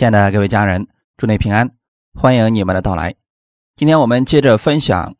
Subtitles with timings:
[0.00, 0.88] 亲爱的各位家人，
[1.18, 1.72] 祝你平安，
[2.14, 3.16] 欢迎你们的到来。
[3.76, 5.12] 今天我们接着分享《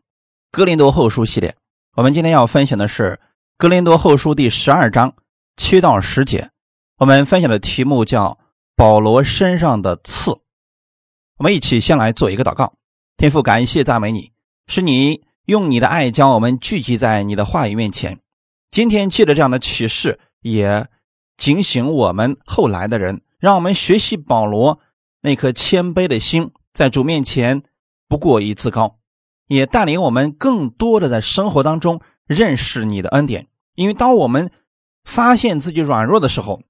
[0.50, 1.54] 哥林多后书》系列。
[1.96, 3.20] 我们今天要分享的是
[3.58, 5.14] 《哥林多后书》第十二章
[5.58, 6.48] 七到十节。
[6.96, 8.38] 我们分享的题目叫
[8.74, 10.30] “保罗身上的刺”。
[11.36, 12.72] 我们一起先来做一个祷告：
[13.18, 14.32] 天父，感谢赞美你，
[14.66, 18.18] 是你用你的爱将我们聚集在你的话语面前。
[18.70, 20.88] 今天借着这样的启示，也
[21.36, 23.20] 警醒我们后来的人。
[23.40, 24.78] 让我们学习保罗
[25.22, 27.62] 那颗谦卑的心，在主面前
[28.06, 28.98] 不过于自高，
[29.46, 33.48] 也带领我们更多的在生活当中认识你的恩典。
[33.74, 34.50] 因为当我们
[35.04, 36.60] 发现自己软弱的时候，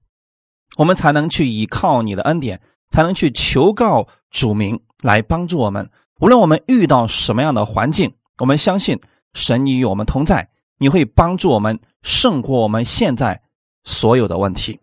[0.77, 5.91] 我们才能去依靠你的恩典，才能去求告主名来帮助我们。
[6.21, 9.01] 无论我们遇到什么样的环境，我们相信
[9.35, 13.43] 神你与我们同在，你会帮助我们胜过我们现在
[13.83, 14.79] 所有的问题。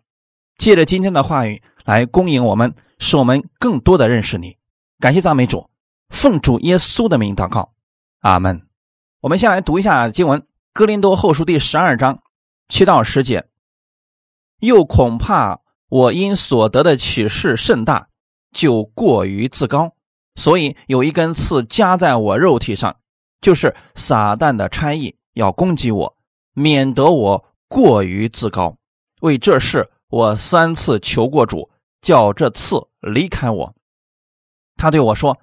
[0.58, 1.62] 借着今天的话语。
[1.88, 4.58] 来供应我们，使我们更多的认识你。
[5.00, 5.70] 感谢赞美主，
[6.10, 7.72] 奉主耶稣的名祷告，
[8.20, 8.60] 阿门。
[9.22, 10.40] 我们先来读一下经文，
[10.74, 12.22] 《哥林多后书》第十二章
[12.68, 13.46] 七到十节。
[14.60, 18.08] 又恐怕我因所得的启示甚大，
[18.52, 19.94] 就过于自高，
[20.34, 22.98] 所以有一根刺加在我肉体上，
[23.40, 26.18] 就是撒旦的差役要攻击我，
[26.52, 28.76] 免得我过于自高。
[29.22, 31.70] 为这事，我三次求过主。
[32.00, 33.74] 叫这次离开我，
[34.76, 35.38] 他对我说：“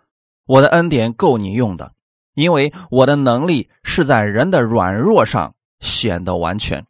[0.47, 1.93] 我的恩典够你用的，
[2.33, 6.85] 因为我的能力是在人的软弱上显得完全，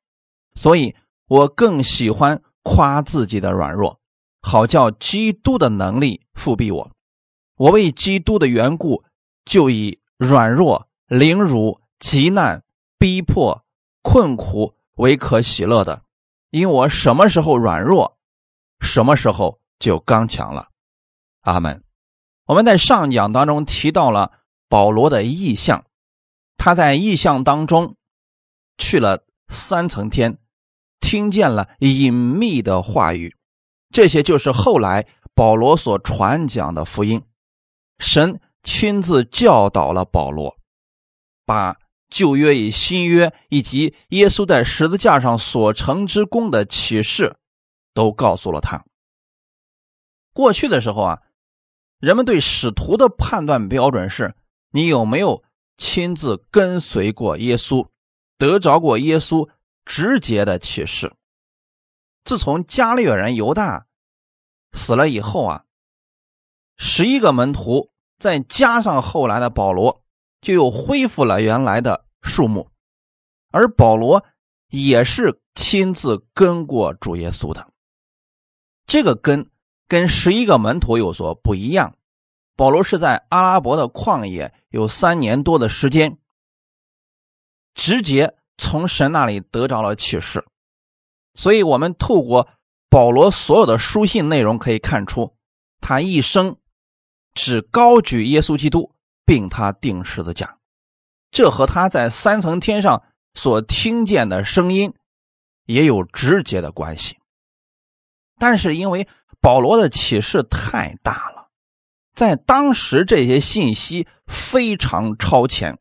[0.54, 0.96] 所以
[1.28, 4.00] 我更喜欢夸自己的软弱，
[4.42, 6.92] 好叫基督的能力复庇我。
[7.58, 9.04] 我为基督的缘故，
[9.46, 12.64] 就以软弱、凌辱、极难、
[13.00, 13.64] 逼迫、
[14.04, 16.04] 困苦为可喜乐的，
[16.52, 18.14] 因我什么时候软弱。”
[18.80, 20.70] 什么时候就刚强了？
[21.42, 21.84] 阿门。
[22.46, 24.32] 我们在上讲当中提到了
[24.70, 25.86] 保罗的意象，
[26.58, 27.96] 他在意象当中
[28.78, 30.38] 去了三层天，
[31.00, 33.36] 听见了隐秘的话语，
[33.92, 37.24] 这些就是后来保罗所传讲的福音。
[37.98, 40.58] 神亲自教导了保罗，
[41.46, 41.78] 把
[42.10, 47.38] 旧约与新约以及耶稣在十字架上所成之功的启示。
[47.96, 48.86] 都告诉了他。
[50.34, 51.22] 过去的时候啊，
[51.98, 54.36] 人们对使徒的判断标准是：
[54.70, 55.44] 你有没有
[55.78, 57.88] 亲自跟随过耶稣，
[58.38, 59.50] 得着过耶稣
[59.86, 61.16] 直接的启示。
[62.26, 63.88] 自从加略人犹大
[64.74, 65.64] 死了以后啊，
[66.76, 70.04] 十一个门徒再加上后来的保罗，
[70.42, 72.70] 就又恢复了原来的数目。
[73.52, 74.26] 而保罗
[74.68, 77.72] 也是亲自跟过主耶稣的。
[78.88, 79.50] 这个跟
[79.88, 81.96] 跟十一个门徒有所不一样。
[82.56, 86.18] 保罗是在阿拉伯的旷野有三年多的时间，
[87.74, 90.46] 直接从神那里得着了启示。
[91.34, 92.48] 所以，我们透过
[92.90, 95.36] 保罗所有的书信内容可以看出，
[95.82, 96.56] 他一生
[97.34, 100.58] 只高举耶稣基督，并他定时的讲。
[101.32, 103.04] 这和他在三层天上
[103.34, 104.94] 所听见的声音
[105.66, 107.18] 也有直接的关系。
[108.38, 109.08] 但是因为
[109.42, 111.50] 保罗的启示太大了，
[112.14, 115.78] 在当时这些信息非常超前，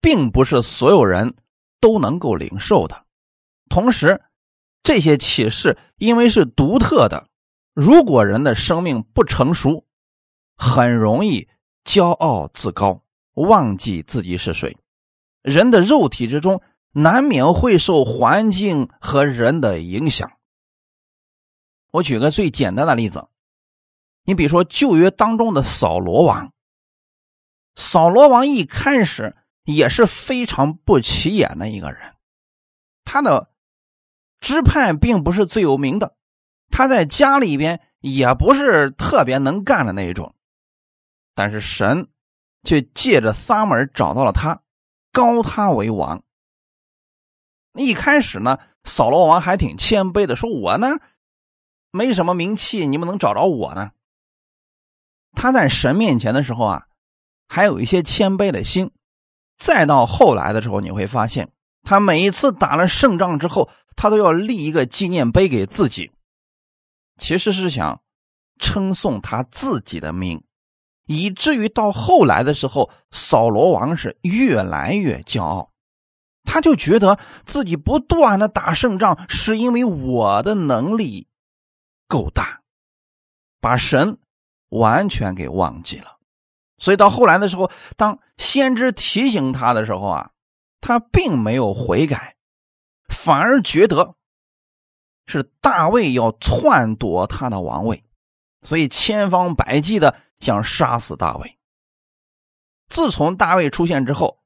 [0.00, 1.34] 并不是所有人
[1.80, 3.04] 都能够领受的。
[3.68, 4.22] 同时，
[4.82, 7.26] 这些启示因为是独特的，
[7.74, 9.84] 如果人的生命不成熟，
[10.56, 11.48] 很容易
[11.84, 13.02] 骄傲自高，
[13.34, 14.76] 忘记自己是谁。
[15.42, 16.62] 人的肉体之中
[16.92, 20.30] 难免会受环境和人的影响。
[21.96, 23.26] 我举个最简单的例子，
[24.24, 26.52] 你比如说旧约当中的扫罗王，
[27.74, 29.34] 扫罗王一开始
[29.64, 32.14] 也是非常不起眼的一个人，
[33.04, 33.50] 他的
[34.40, 36.16] 支派并不是最有名的，
[36.70, 40.34] 他在家里边也不是特别能干的那一种，
[41.34, 42.10] 但是神
[42.62, 44.60] 却借着撒母耳找到了他，
[45.12, 46.22] 高他为王。
[47.72, 50.88] 一开始呢，扫罗王还挺谦卑的，说我呢。
[51.96, 53.90] 没什么名气，你们能找着我呢？
[55.32, 56.86] 他在神面前的时候啊，
[57.48, 58.90] 还有一些谦卑的心。
[59.56, 61.50] 再到后来的时候，你会发现，
[61.82, 66.10] 他每一次打了胜仗之后，他都要立一个纪念碑给自己，
[67.16, 68.02] 其实是想
[68.58, 70.42] 称颂他自己的名，
[71.06, 75.70] 以至于到后来的时候，扫罗王是越来越骄傲，
[76.44, 81.28] 他就觉得自己不断的打胜仗，是因为我的能力。
[82.08, 82.60] 够大，
[83.60, 84.18] 把神
[84.68, 86.18] 完全给忘记了。
[86.78, 90.30] 所以到后来的时候，当先知提醒他的时候啊，
[90.80, 92.36] 他并没有悔改，
[93.08, 94.14] 反而觉得
[95.26, 98.04] 是大卫要篡夺他的王位，
[98.62, 101.58] 所以千方百计的想杀死大卫。
[102.88, 104.38] 自从大卫出现之后，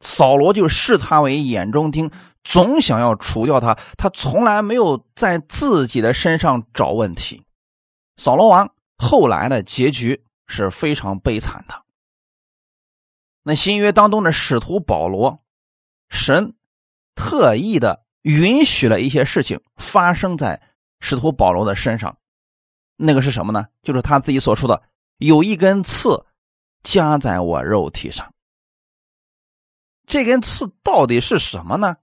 [0.00, 2.10] 扫罗就视他为眼中钉，
[2.42, 3.78] 总想要除掉他。
[3.96, 7.44] 他从来没有在自己的身上找问题。
[8.16, 11.82] 扫罗王后来的结局是非常悲惨的。
[13.42, 15.40] 那新约当中的使徒保罗，
[16.08, 16.54] 神
[17.14, 20.60] 特意的允许了一些事情发生在
[21.00, 22.18] 使徒保罗的身上。
[22.96, 23.66] 那个是什么呢？
[23.82, 24.82] 就是他自己所说的
[25.18, 26.26] ：“有一根刺。”
[26.82, 28.32] 加在我肉体上，
[30.10, 31.96] 这根刺到底是什么呢？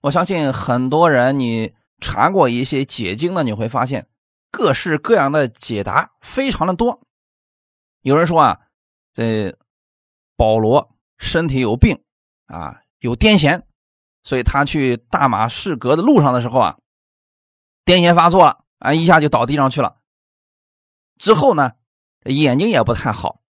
[0.00, 4.08] 我相信很多人，你查过一些解经的，你会发现
[4.50, 7.06] 各式各样的解答非常的多。
[8.00, 8.60] 有人说啊，
[9.12, 9.58] 这
[10.36, 12.02] 保罗身体有病
[12.46, 13.60] 啊，有癫痫，
[14.22, 16.78] 所以他去大马士革的路上的时候啊，
[17.84, 19.98] 癫痫发作了啊，一下就倒地上去了。
[21.18, 21.72] 之后呢，
[22.24, 23.42] 眼睛也不太好。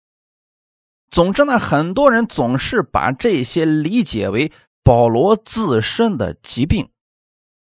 [1.14, 4.50] 总之呢，很多人总是把这些理解为
[4.82, 6.88] 保罗自身的疾病，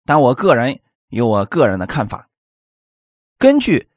[0.06, 2.28] 但我个人有我个人的看法。
[3.38, 3.88] 根据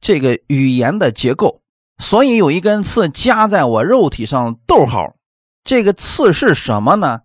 [0.00, 1.62] 这个语言的结构，
[1.98, 4.58] 所以有一根刺夹在我肉体上。
[4.66, 5.14] 逗号，
[5.62, 7.20] 这个刺是什么呢？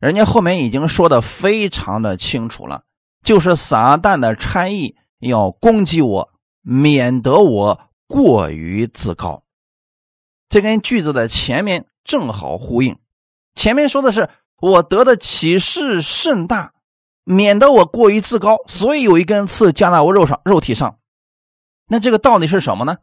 [0.00, 2.82] 人家后面已经说的非常的清楚了，
[3.22, 6.32] 就是撒旦的差役要攻击我，
[6.62, 9.43] 免得我过于自高。
[10.48, 12.98] 这跟句子的前面正好呼应。
[13.54, 14.28] 前面说的是
[14.60, 16.72] 我得的启示甚大，
[17.24, 20.98] 免得我过于自高，所以有一根刺加在我肉上肉体上。
[21.86, 22.96] 那这个到底是什么呢？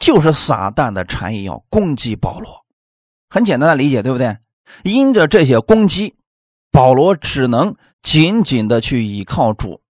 [0.00, 2.64] 就是撒旦的禅意要攻击保罗。
[3.28, 4.38] 很简单的理解，对不对？
[4.82, 6.16] 因着这些攻击，
[6.72, 9.82] 保罗只能紧紧的去依靠主，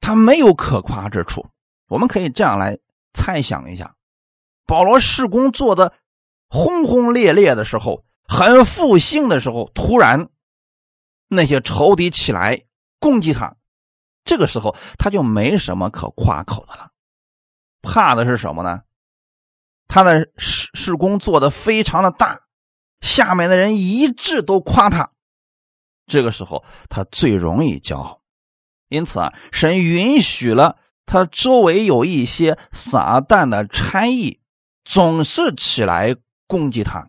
[0.00, 1.46] 他没有可夸之处。
[1.88, 2.78] 我们可以这样来
[3.14, 3.94] 猜想一下，
[4.66, 5.92] 保罗事工做的。
[6.48, 10.28] 轰轰烈烈的时候，很复兴的时候，突然
[11.28, 12.64] 那些仇敌起来
[13.00, 13.56] 攻击他，
[14.24, 16.90] 这个时候他就没什么可夸口的了。
[17.82, 18.82] 怕的是什么呢？
[19.88, 22.40] 他的事事工做的非常的大，
[23.00, 25.10] 下面的人一致都夸他，
[26.06, 28.22] 这个时候他最容易骄傲。
[28.88, 34.40] 因此啊，神允许了他周围有一些撒旦的差役，
[34.84, 36.16] 总是起来。
[36.46, 37.08] 攻击他。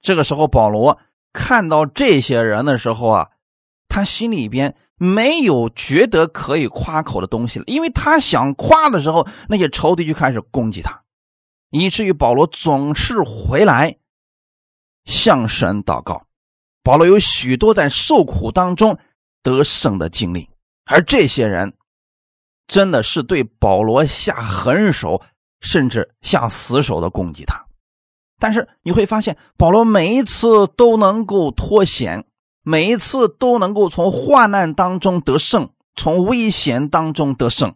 [0.00, 1.00] 这个时候，保罗
[1.32, 3.30] 看到这些人的时候啊，
[3.88, 11.02] 他心里边没有觉得可以夸口的东西了，因为他想夸的时候，那些仇敌就开始攻击他，
[11.70, 13.98] 以至于保罗总是回来
[15.04, 16.24] 向神祷告。
[16.84, 18.96] 保罗有许多在受苦当中
[19.42, 20.48] 得胜的经历，
[20.84, 21.74] 而这些人
[22.68, 25.20] 真的是对保罗下狠手，
[25.60, 27.65] 甚至下死手的攻击他。
[28.38, 32.26] 但是你会发现，保罗每一次都能够脱险，
[32.62, 37.74] 每一次都能够从患难当中得胜，从危险当中得胜。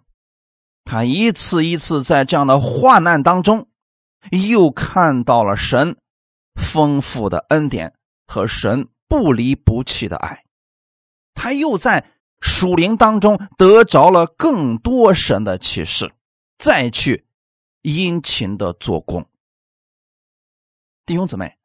[0.85, 3.69] 他一次一次在这样的患难当中，
[4.31, 5.97] 又看到了神
[6.61, 7.95] 丰富的恩典
[8.27, 10.45] 和神不离不弃的爱。
[11.35, 12.05] 他又在
[12.41, 16.13] 属灵当中得着了更多神的启示，
[16.59, 17.25] 再去
[17.83, 19.27] 殷勤的做工。
[21.07, 21.57] 弟兄姊妹，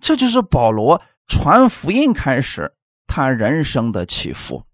[0.00, 2.74] 这就是保罗传福音开始
[3.06, 4.64] 他人生的起伏。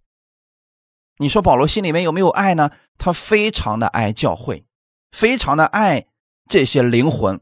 [1.19, 2.71] 你说保罗心里面有没有爱呢？
[2.99, 4.67] 他非常的爱教会，
[5.11, 6.07] 非常的爱
[6.49, 7.41] 这些灵魂，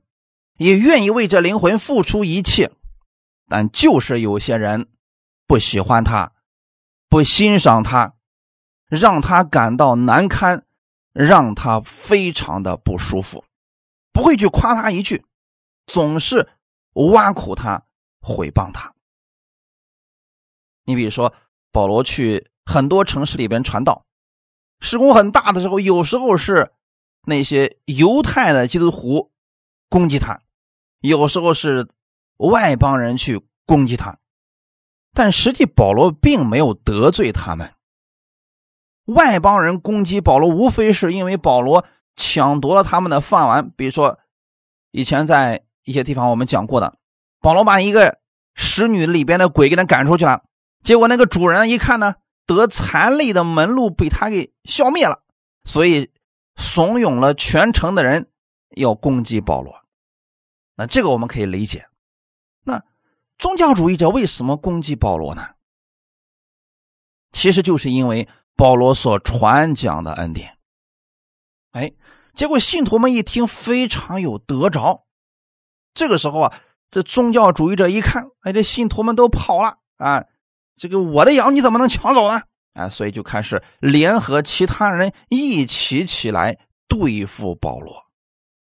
[0.58, 2.70] 也愿意为这灵魂付出一切。
[3.48, 4.88] 但就是有些人
[5.46, 6.32] 不喜欢他，
[7.08, 8.14] 不欣赏他，
[8.88, 10.64] 让他感到难堪，
[11.12, 13.44] 让他非常的不舒服，
[14.12, 15.24] 不会去夸他一句。
[15.86, 16.48] 总是
[16.94, 17.84] 挖苦他、
[18.20, 18.94] 毁谤他。
[20.84, 21.34] 你比如说，
[21.72, 24.04] 保罗去很多城市里边传道，
[24.80, 26.72] 施工很大的时候，有时候是
[27.26, 29.32] 那些犹太的基督徒
[29.88, 30.42] 攻击他，
[31.00, 31.88] 有时候是
[32.36, 34.18] 外邦人去攻击他，
[35.12, 37.74] 但实际保罗并没有得罪他们。
[39.06, 44.18] 外邦人攻击保罗，无非是因为保罗抢夺了他们的饭碗，比如说
[44.90, 45.64] 以前在。
[45.84, 46.98] 一些地方我们讲过的，
[47.40, 48.18] 保罗把一个
[48.54, 50.42] 使女里边的鬼给他赶出去了，
[50.82, 55.22] 结果那个主人一看呢，得残累的门路被他给消灭了，
[55.64, 56.10] 所以
[56.56, 58.30] 怂恿了全城的人
[58.76, 59.74] 要攻击保罗。
[60.76, 61.86] 那这个我们可以理解。
[62.64, 62.82] 那
[63.38, 65.50] 宗教主义者为什么攻击保罗呢？
[67.32, 70.56] 其实就是因为保罗所传讲的恩典。
[71.72, 71.92] 哎，
[72.34, 75.04] 结果信徒们一听非常有得着。
[75.94, 76.60] 这个时候啊，
[76.90, 80.24] 这宗教主义者一看，哎，这信徒们都跑了啊，
[80.74, 82.42] 这个我的羊你怎么能抢走呢？
[82.74, 86.58] 啊，所以就开始联合其他人一起起来
[86.88, 87.94] 对付保罗，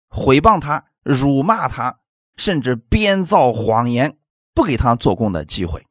[0.10, 2.00] 毁谤他、辱骂他，
[2.38, 4.18] 甚至编造谎言，
[4.54, 5.86] 不给他做工的机会。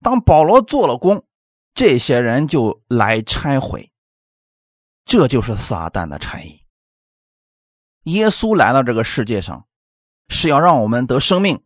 [0.00, 1.26] 当保罗做了工，
[1.74, 3.92] 这些人就来拆毁。
[5.04, 6.64] 这就是撒旦的禅意。
[8.04, 9.66] 耶稣来到这个世界上，
[10.28, 11.62] 是要让我们得生命，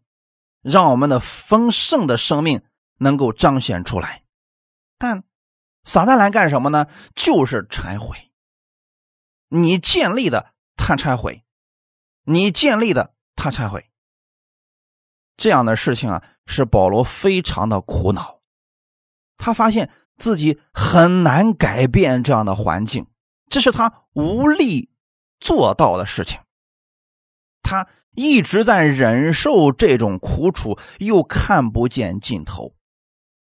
[0.62, 2.62] 让我们的丰盛的生命
[2.99, 4.23] 能够彰显出来。
[4.99, 5.25] 但
[5.85, 6.87] 撒旦来干什么呢？
[7.14, 8.31] 就是拆毁。
[9.49, 11.42] 你建立的，他拆毁；
[12.25, 13.90] 你建立的，他拆毁。
[15.37, 18.40] 这样的事情啊，使保罗非常的苦恼。
[19.37, 23.09] 他发现自己很难改变这样的环境，
[23.49, 24.90] 这是他无力
[25.40, 26.40] 做到的事情。
[27.62, 32.75] 他一直在忍受这种苦楚，又看不见尽头。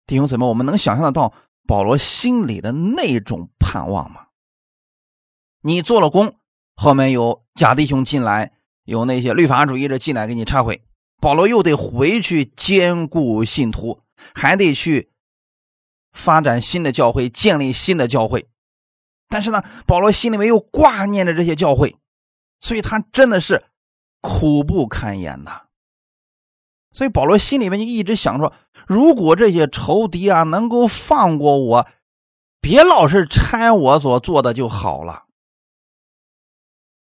[0.06, 1.34] 弟兄姊妹，我们能想象得到
[1.68, 4.28] 保罗心里的那种盼望吗？
[5.62, 6.36] 你做了工，
[6.75, 8.54] 后面有假弟兄进来，
[8.86, 10.82] 有那些律法主义者进来给你忏悔，
[11.22, 14.01] 保罗又得回去兼顾信徒，
[14.34, 15.12] 还得去
[16.12, 18.48] 发展新的教会，建立新的教会。
[19.28, 21.96] 但是呢，保罗心里面又挂念着这些教会，
[22.62, 23.63] 所以他真的是
[24.22, 25.64] 苦不堪言呐。
[26.92, 28.52] 所以保罗心里面就一直想说：
[28.88, 31.88] 如果这些仇敌啊能够放过我，
[32.60, 35.26] 别老是拆我所做的就好了。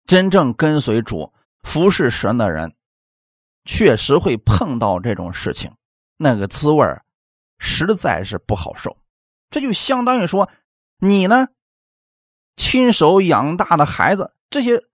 [0.05, 2.75] 真正跟随主、服侍神的人，
[3.65, 5.73] 确实会碰到这种事情，
[6.17, 6.85] 那个滋味
[7.59, 8.97] 实在是不好受。
[9.51, 10.51] 这就相当于说，
[10.99, 11.47] 你呢
[12.57, 14.90] 亲手养大的孩子，这些。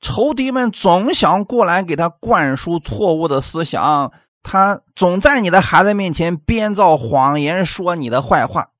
[0.00, 4.12] 仇敌们总想过来给他灌输错误的思想，
[4.42, 8.70] 他总在你的孩子面前编造谎言，说你的坏话。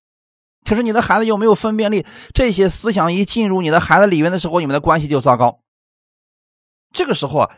[0.65, 5.61] 可是你的孩子又没有分辨力，这些思想一进入你的孩子里面的时候，你们的关系就糟糕。
[6.93, 7.51] 这个时候啊，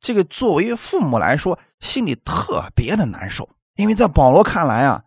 [0.00, 5.04] 这个作为父母来说，心里特别的难受，因为在保罗看来啊，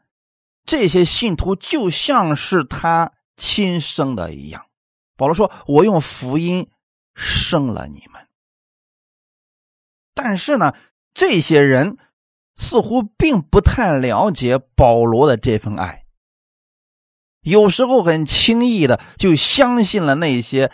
[0.66, 4.66] 这些信徒就像是他亲生的一样。
[5.18, 6.70] 保罗说：“我用福音。”
[7.20, 8.28] 生了你们，
[10.14, 10.76] 但是呢，
[11.16, 11.98] 这些人
[12.56, 16.06] 似乎并不太了解保罗的这份爱，
[17.42, 20.72] 有时候很轻易的就相信了那些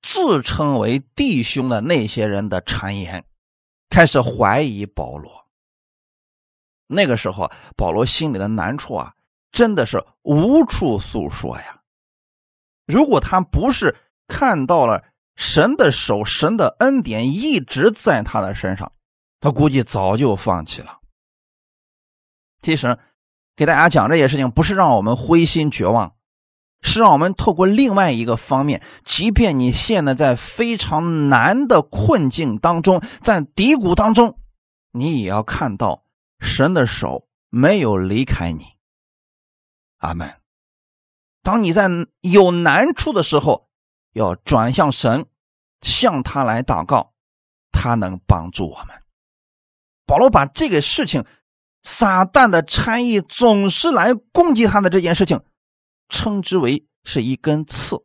[0.00, 3.24] 自称为弟兄的那些人的谗言，
[3.90, 5.48] 开始怀疑保罗。
[6.86, 9.14] 那个时候，保罗心里的难处啊，
[9.50, 11.82] 真的是无处诉说呀。
[12.86, 13.96] 如果他不是
[14.28, 15.04] 看到了。
[15.38, 18.90] 神的手，神的恩典一直在他的身上，
[19.38, 20.98] 他估计早就放弃了。
[22.60, 22.98] 其实，
[23.54, 26.16] 给大家讲这些事情，不是让我们灰心绝望，
[26.82, 34.40] 是让我们透过另外一个方面，即便你现在在非常难的困境当中，在低谷当中，
[34.90, 36.02] 你也要看到
[36.40, 38.64] 神的手没有离开你。
[39.98, 40.40] 阿门。
[41.44, 41.88] 当你在
[42.22, 43.67] 有难处的时候。
[44.18, 45.26] 要转向神，
[45.80, 47.14] 向他来祷告，
[47.70, 48.88] 他能帮助我们。
[50.04, 51.24] 保罗把这个事情，
[51.84, 55.40] 撒旦的差役总是来攻击他的这件事情，
[56.08, 58.04] 称之为是一根刺。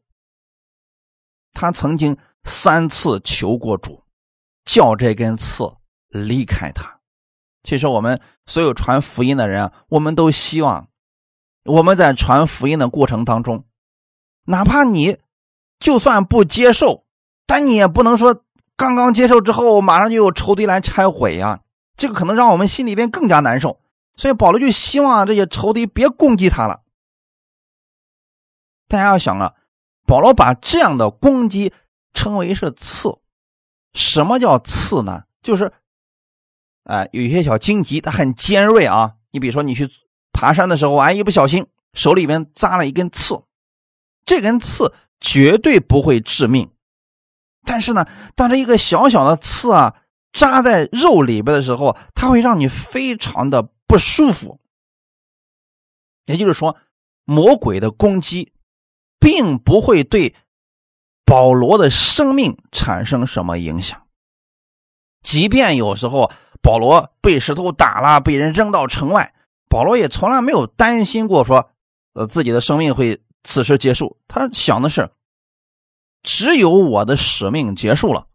[1.52, 4.04] 他曾经三次求过主，
[4.66, 5.78] 叫这根刺
[6.10, 7.00] 离开他。
[7.64, 10.90] 其实我们所有传福音的人啊，我们都希望
[11.64, 13.66] 我们在传福音的过程当中，
[14.46, 15.18] 哪怕你。
[15.80, 17.06] 就算不接受，
[17.46, 18.44] 但你也不能说
[18.76, 21.62] 刚刚接受之后马上就有仇敌来拆毁呀，
[21.98, 23.80] 这个可能让我们心里边更加难受。
[24.16, 26.82] 所以保罗就希望这些仇敌别攻击他了。
[28.88, 29.54] 大家要想啊，
[30.06, 31.74] 保罗把这样的攻击
[32.14, 33.20] 称为是刺。
[33.94, 35.24] 什么叫刺呢？
[35.42, 35.72] 就是，
[36.84, 39.16] 哎，有一些小荆棘，它很尖锐啊。
[39.32, 39.90] 你比如说你去
[40.32, 43.44] 爬山的时候，哎，一不小心手里边扎了一根刺，
[44.26, 44.94] 这根刺。
[45.24, 46.70] 绝对不会致命，
[47.66, 49.96] 但是呢，当这一个小小的刺啊
[50.34, 54.60] 扎在肉里边的时候，它会让你非常的不舒服。
[56.26, 56.76] 也就是说，
[57.24, 58.52] 魔鬼的攻击
[59.18, 60.36] 并不会对
[61.26, 64.04] 保罗的生命产生什么影响。
[65.22, 69.34] 即便有时候保罗被石头打了，被人扔到城外，
[69.70, 71.72] 保罗也从来没有担心过说，
[72.12, 74.18] 呃，自己的生命会此时结束。
[74.28, 75.10] 他想的是，
[76.22, 78.28] 只有我的使命结束了，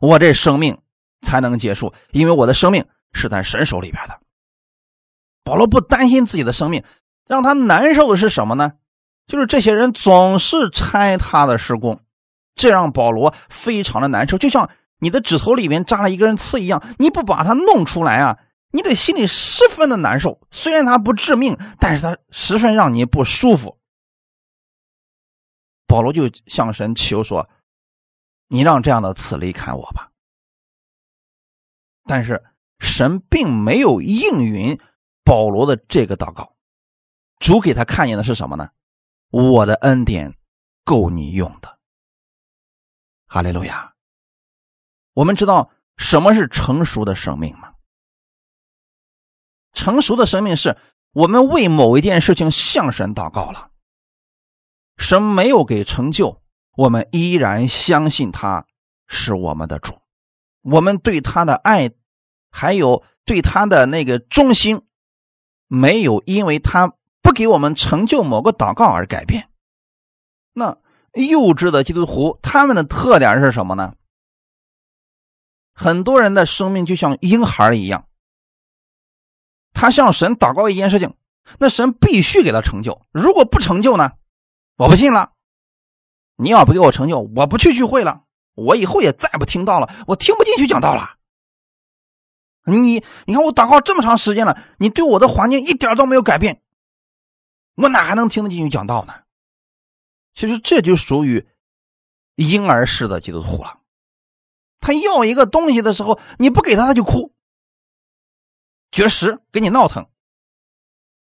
[0.00, 0.78] 我这生命
[1.22, 4.18] 才能结束，因为我的生命是在神手里边的。
[5.44, 6.82] 保罗不担心自己的生命，
[7.26, 8.72] 让他难受的是什么呢？
[9.26, 12.00] 就是这些人总是拆他的施工，
[12.54, 18.38] 这让保罗非常的难受，就像你的指头里面扎了一根刺一样，你不把它弄出来啊，
[18.72, 20.40] 你这心里十分的难受。
[20.50, 23.78] 虽然它不致命，但是它十分让你不舒服。
[25.88, 27.48] 保罗就向神求说
[28.46, 30.12] ：“你让这样的刺离开我吧。”
[32.04, 32.44] 但是
[32.78, 34.78] 神并没有应允
[35.24, 36.54] 保罗的这个祷告，
[37.40, 38.70] 主给他看见的是什么呢？
[39.30, 40.36] 我的恩典
[40.84, 41.78] 够你用的，
[43.26, 43.94] 哈利路亚。
[45.14, 47.74] 我们知道什么是成熟的生命吗？
[49.72, 50.76] 成熟的生命是
[51.12, 53.67] 我们为某一件事情向神祷告了，
[54.98, 56.42] 神没有给成就，
[56.76, 58.66] 我们依然相信他
[59.06, 59.94] 是我们的主，
[60.62, 61.90] 我们对他的爱，
[62.50, 64.82] 还有对他的那个忠心，
[65.66, 66.92] 没有因为他。
[67.20, 69.50] 不给我们成就某个祷告而改变，
[70.54, 70.78] 那
[71.12, 73.92] 幼稚的基督徒他们的特点是什么呢？
[75.74, 78.06] 很多人的生命就像婴孩一样，
[79.74, 81.12] 他向神祷告一件事情，
[81.58, 83.02] 那神必须给他成就。
[83.12, 84.12] 如果不成就呢？
[84.78, 85.32] 我不信了。
[86.36, 88.22] 你要不给我成就，我不去聚会了，
[88.54, 91.16] 我以后也再不听到了，我听不进去讲道了。
[92.64, 96.62] 你你看我祷告这么长时间了，你对我的环境一点都没有改变。
[97.74, 99.14] 我哪还能听得进去讲道呢？
[100.34, 101.48] 其实这就属于
[102.36, 103.80] 婴儿式的基督徒了。
[104.78, 107.34] 他要一个东西的时候，你不给他，他就哭，
[108.92, 110.08] 绝食，给你闹腾。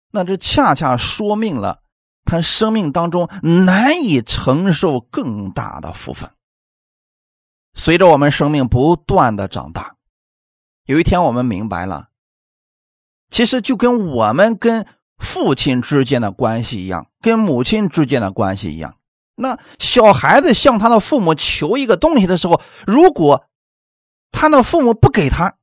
[0.09, 1.83] 那这恰恰说明了
[2.25, 6.31] 他生命当中难以承受更大的福分。
[7.73, 9.95] 随着我们生命不断的长大，
[10.85, 12.07] 有一天我们明白了，
[13.29, 14.85] 其实就跟我们跟。
[15.17, 18.97] 父亲之间的关系一样，跟母亲之间的关系一样。
[19.35, 23.45] 那小孩子向他的父母求一个东西的时候，如果
[24.33, 25.55] 他的父母不给他，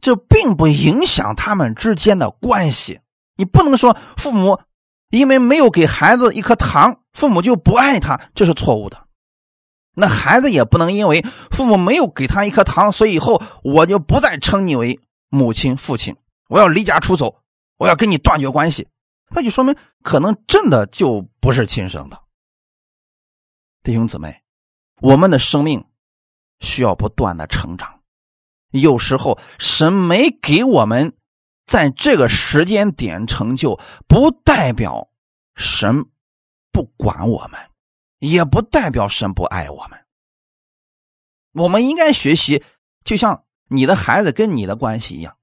[0.00, 3.00] 这并不影响他们之间的关系。
[3.36, 4.58] 你不能说父母
[5.12, 9.06] 因为没有给孩子一颗糖，父母就不爱他，这是错误的。
[9.94, 14.98] 那孩子也不能因为父母没有给他一颗糖，所以以后我就不再称你为
[15.28, 16.16] 母亲、父亲，
[16.48, 17.38] 我要离家出走。
[17.78, 18.86] 我要跟你断绝关系，
[19.30, 22.18] 那就说明可能真的就不是亲生的。
[23.82, 24.40] 弟兄姊妹，
[25.00, 25.84] 我们的生命
[26.60, 28.00] 需要不断的成长，
[28.70, 31.12] 有时候神没给我们
[31.66, 35.08] 在这个时间点成就，不代表
[35.54, 36.06] 神
[36.72, 37.60] 不管我们，
[38.18, 39.98] 也不代表神不爱我们。
[41.52, 42.62] 我们应该学习，
[43.04, 45.36] 就像你的孩子跟你的关系一样。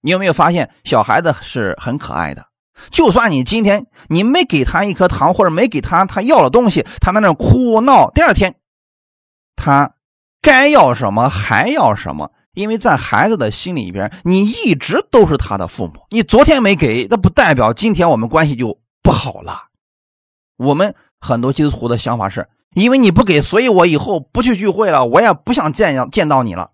[0.00, 2.46] 你有没有发现，小孩子是很可爱的？
[2.90, 8.10] 就算你今天你没给他一颗糖，或者没给他他要的东西，他在那哭闹。
[8.10, 8.56] 第二天，
[9.56, 9.94] 他
[10.42, 16.06] 该要什么还要什么，因为在孩子的心里边，你一直都是他的父母。
[16.10, 19.64] 你昨天没给，那不代表今天我们关系就不好了。
[20.56, 26.70] 我们很多基督徒的想法是，因为你不给，所以我以后不去聚会了，我也不想见见到你了。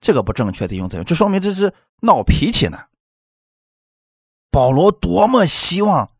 [0.00, 1.74] 这个不正确的用词，这说明这是。
[2.00, 2.78] 闹脾气呢？
[4.52, 6.12] 保罗多么希望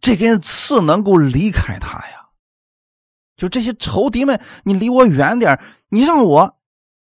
[0.00, 2.28] 这根刺能够离开他呀！
[3.36, 5.58] 就这些仇敌们，你离我远点
[5.88, 6.56] 你让我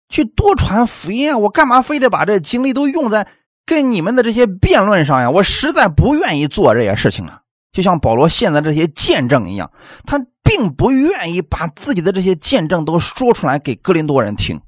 [0.10, 1.38] 去多传福音啊！
[1.38, 3.28] 我干嘛非得把这精力都用在
[3.66, 5.30] 跟你们的这些辩论上呀？
[5.30, 7.42] 我实在不愿意做这些事情啊！
[7.74, 9.72] 就像保罗现在这些见证一样，
[10.06, 14.62] 他并不愿意把自己的这些见证都说出来给哥林多人听，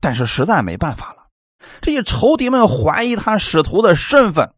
[0.00, 1.26] 但是实在没办法了。
[1.82, 4.54] 这些仇敌们怀疑他使徒的身份，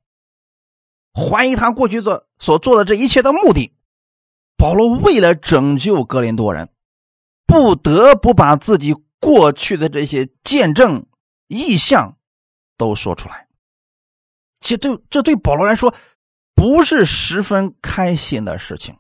[1.15, 3.73] 怀疑他过去做所做的这一切的目的。
[4.57, 6.69] 保罗为了拯救格林多人，
[7.47, 11.07] 不得不把自己过去的这些见证、
[11.49, 12.19] 意象
[12.77, 13.47] 都说出来。
[14.61, 15.95] 其实，对这对保罗来说，
[16.55, 18.99] 不是十分开心的事情。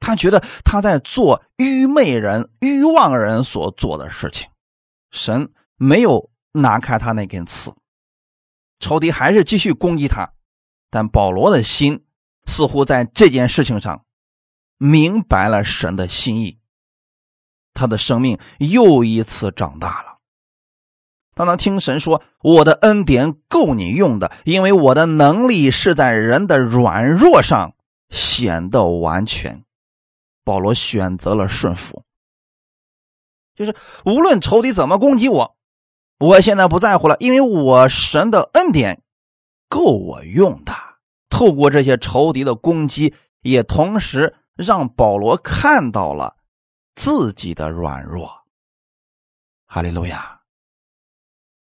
[0.00, 4.50] 他觉得他在做愚昧人、愚妄人所做的事情。
[5.10, 6.30] 神没有。
[6.54, 7.74] 拿开他那根刺，
[8.78, 10.34] 仇敌还是继续攻击他，
[10.90, 12.04] 但保罗的心
[12.44, 14.04] 似乎在这件事情上
[14.76, 16.58] 明白了神的心意，
[17.74, 20.18] 他的生命又一次长大了。
[21.34, 27.74] 当他听神说：“我的恩典够你用的，因为我的能力是在人的软弱上
[28.10, 29.64] 显得完全。”
[30.44, 32.02] 保罗选择了顺服，
[33.54, 35.56] 就是无论仇敌怎么攻击我，
[36.18, 39.02] 我现在不在乎了，因为我神的恩典
[39.68, 40.72] 够我用的。
[41.30, 46.34] 透过这些仇敌的攻击，也同时让保罗看到了
[46.94, 48.30] 自己的软弱。
[49.66, 50.40] 哈利路亚。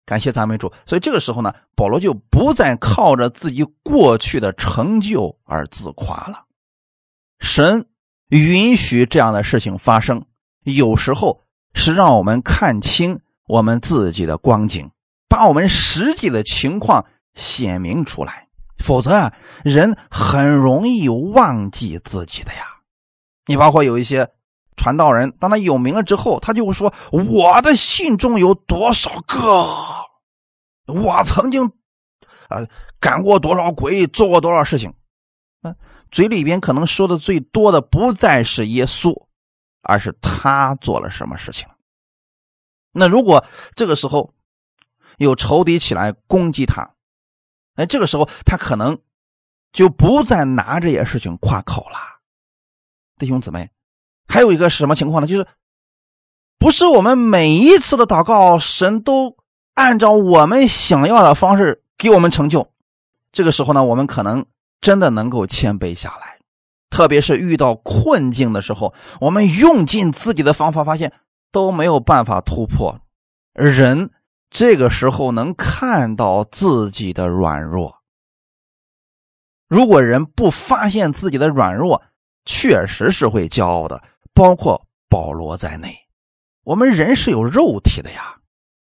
[0.04, 6.44] 感谢赞美主，所以这个时候呢，保罗就不再靠着自己过去的成就而自夸了。
[7.40, 7.88] 神
[8.28, 10.24] 允许这样的事情发生，
[10.62, 11.42] 有时候
[11.74, 14.88] 是让我们看清我们自己的光景，
[15.28, 18.46] 把我们实际的情况显明出来。
[18.78, 19.34] 否则啊，
[19.64, 22.64] 人很容易忘记自己的呀。
[23.46, 24.30] 你包括有一些
[24.76, 29.66] 传道人，当他有名了之后，他就会说：“我的信中有多少个？”
[30.86, 31.62] 我曾经，
[32.48, 32.66] 呃，
[33.00, 34.94] 赶过多少鬼，做过多少事情，
[35.62, 35.74] 嗯，
[36.10, 39.12] 嘴里边可能说的最多的不再是耶稣，
[39.82, 41.66] 而是他做了什么事情。
[42.92, 44.32] 那如果这个时候
[45.18, 46.88] 有仇敌起来攻击他，
[47.74, 48.96] 哎，这个时候他可能
[49.72, 51.98] 就不再拿这些事情夸口了。
[53.18, 53.68] 弟兄姊妹，
[54.28, 55.26] 还有一个是什么情况呢？
[55.26, 55.46] 就是
[56.58, 59.36] 不是我们每一次的祷告，神都。
[59.74, 62.72] 按照我们想要的方式给我们成就，
[63.30, 64.46] 这个时候呢，我们可能
[64.80, 66.38] 真的能够谦卑下来。
[66.88, 71.12] 特别是遇到困境的时候，我们用尽自己的方法，发现
[71.52, 72.98] 都没有办法突破。
[73.52, 74.08] 人
[74.48, 77.96] 这个时候能看到自己的软弱。
[79.68, 82.02] 如果人不发现自己的软弱，
[82.46, 84.02] 确实是会骄傲的，
[84.36, 86.06] 包括保罗在内。
[86.62, 88.38] 我们人是有肉体的呀。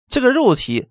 [0.08, 0.88] 这个肉体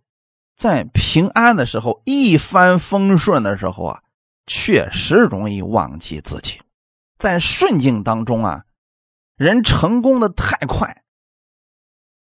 [0.56, 4.04] 在平安的时候、一帆风顺的时候啊，
[4.46, 6.60] 确实容易忘记自己；
[7.18, 8.66] 在顺境当中啊，
[9.36, 11.04] 人成功的太快，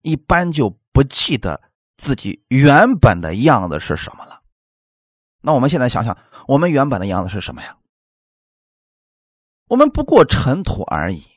[0.03, 1.59] 一般就不记得
[1.97, 4.43] 自己原本的样子是什么了。
[5.41, 6.15] 那我们现在想想，
[6.47, 7.77] 我们原本的样子是什么呀？
[9.69, 11.30] 我们不过尘土而已。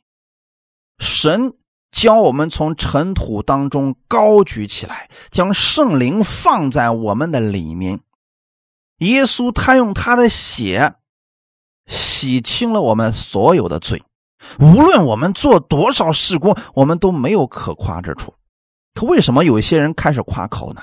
[0.98, 1.54] 神。
[1.96, 8.00] 将我们从尘土当中高举起来，将圣灵放在我们的里面。
[8.98, 10.96] 耶稣他用他的血
[11.86, 14.02] 洗清了我们所有的罪。
[14.58, 18.34] 无论我们做多少事工，我们都没有可夸之处。
[18.94, 20.82] 可为什么有一些人开始夸口呢？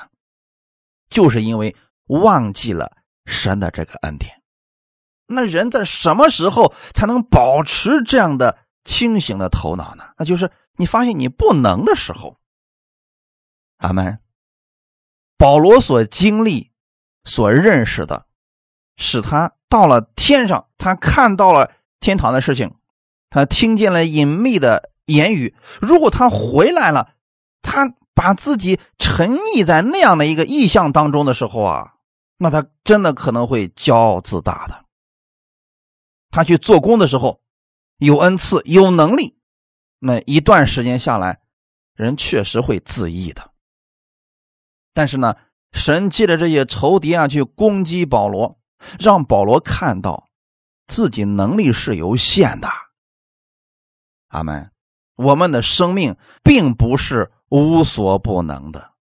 [1.10, 1.76] 就是因为
[2.08, 2.90] 忘记了
[3.26, 4.42] 神的这个恩典。
[5.28, 10.04] 那人在什么时候才能保持这样的清醒的头脑呢？
[10.18, 10.52] 那就是。
[10.78, 12.38] 你发现你不能的时候，
[13.78, 14.20] 阿门。
[15.38, 16.72] 保罗所经历、
[17.24, 18.26] 所认识的，
[18.96, 22.74] 使他到了天上，他看到了天堂的事情，
[23.30, 25.56] 他听见了隐秘的言语。
[25.82, 27.16] 如果他回来了，
[27.62, 31.96] 他把自己沉溺在那样的一个意象当中的时候啊，
[32.38, 34.86] 那他真的可能会骄傲自大的。
[36.32, 37.42] 他去做工的时候，
[38.02, 39.38] 有恩赐，有能力。
[40.00, 41.40] 那一段时间下来，
[41.94, 43.52] 人确实会自义的。
[44.92, 45.36] 但是呢，
[45.72, 48.60] 神借着这些仇敌啊去攻击保罗，
[49.00, 50.28] 让保罗看到
[50.88, 52.68] 自己能力是有限的。
[54.30, 54.72] 阿门。
[55.16, 58.94] 我们的生命并不是无所不能的，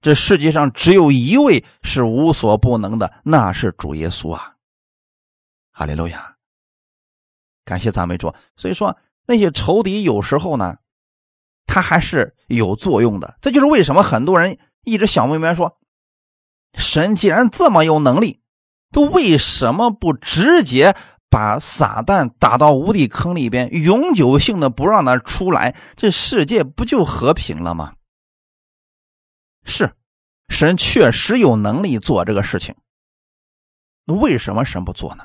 [0.00, 4.54] 这世界上只有一位是无所不能的，那是主耶稣啊！
[5.72, 6.35] 哈利路亚，
[7.66, 8.32] 感谢赞美主。
[8.56, 8.96] 所以说。
[9.28, 10.76] 那些仇敌有时候呢，
[11.66, 13.36] 他还是有作用的。
[13.42, 15.80] 这就是为什么很多人一直想不明白：说
[16.74, 18.40] 神既然这么有能力，
[18.92, 20.94] 都为什么不直接
[21.28, 25.74] 把撒旦打到无底坑里边，永久性的不让他出来？
[25.96, 27.94] 这世界不就和平了吗？
[29.64, 29.96] 是，
[30.48, 32.76] 神确实有能力做这个事情。
[34.04, 35.24] 那为什么神不做呢？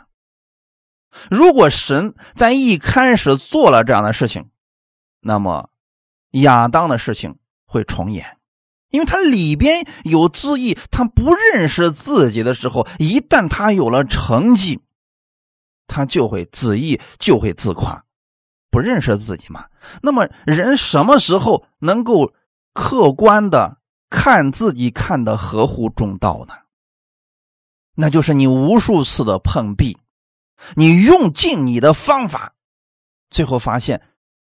[1.29, 4.49] 如果神在一开始做了这样的事情，
[5.19, 5.69] 那么
[6.31, 8.37] 亚当的事情会重演，
[8.89, 14.79] 因为他里边有自意，他不认识自己的时候，一旦他有了成绩，
[15.87, 18.03] 他就会自意，就会自夸，
[18.69, 19.65] 不认识自己嘛。
[20.01, 22.33] 那么人什么时候能够
[22.73, 23.77] 客观的
[24.09, 26.53] 看自己，看得合乎中道呢？
[27.95, 29.97] 那就是你无数次的碰壁。
[30.75, 32.53] 你用尽你的方法，
[33.29, 34.01] 最后发现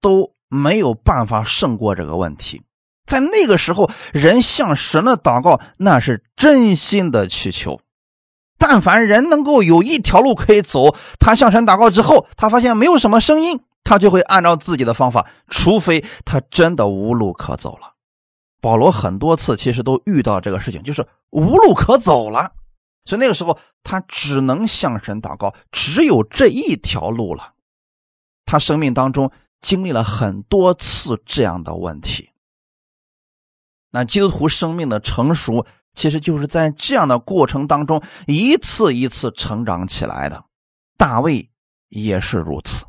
[0.01, 2.61] 都没有办法胜过这个问题。
[3.05, 7.81] 在那个时候，人向神的祷告那是真心的祈求。
[8.57, 17.93] 但凡人能够有一条路可以走，他向神祷告之后，他发现没有什么声音，他就会按照自己的方法，除非他真的无路可走了。
[18.61, 22.51] 保罗很多次其实都遇到这个事情，就是无路可走了，
[23.05, 27.53] 所以那个时候他只能向神祷告，只有这一条路了。
[28.45, 32.29] 他生命当中经历了很多次这样的问题。
[33.91, 40.45] 那基督徒生命的成熟，其实就是在这样的过程当中一次一次成长起来的。
[40.97, 41.49] 大卫
[41.89, 42.85] 也是如此。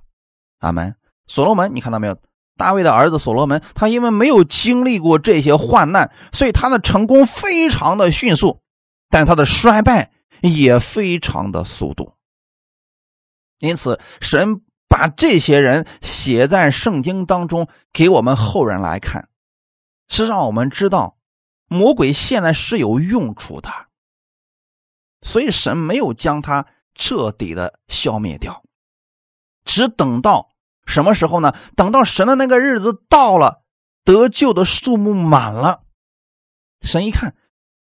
[0.58, 0.94] 阿门。
[1.26, 2.16] 所罗门，你看到没有？
[2.56, 8.60] 大卫的儿子所罗门，他因为没有经历过这些患难，所以他的成功非常的迅速，
[9.12, 12.14] 但他的衰败也非常的速度。
[13.58, 19.28] 因此，神把这些人写在圣经当中，给我们后人来看。
[20.08, 21.18] 是让我们知道，
[21.68, 23.70] 魔鬼现在是有用处的，
[25.20, 28.62] 所以神没有将他彻底的消灭掉，
[29.64, 30.50] 只等到
[30.86, 31.54] 什么时候呢？
[31.76, 33.62] 等到神的那个日子到了，
[34.04, 35.84] 得救的数目满了，
[36.80, 37.36] 神一看，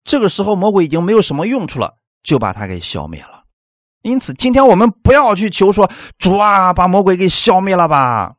[0.06, 3.44] 这个时候魔鬼已经没有什么用处了，就把他给消灭了。
[4.04, 8.36] 因此，今天我们不要去求说主啊，把魔鬼给消灭了吧，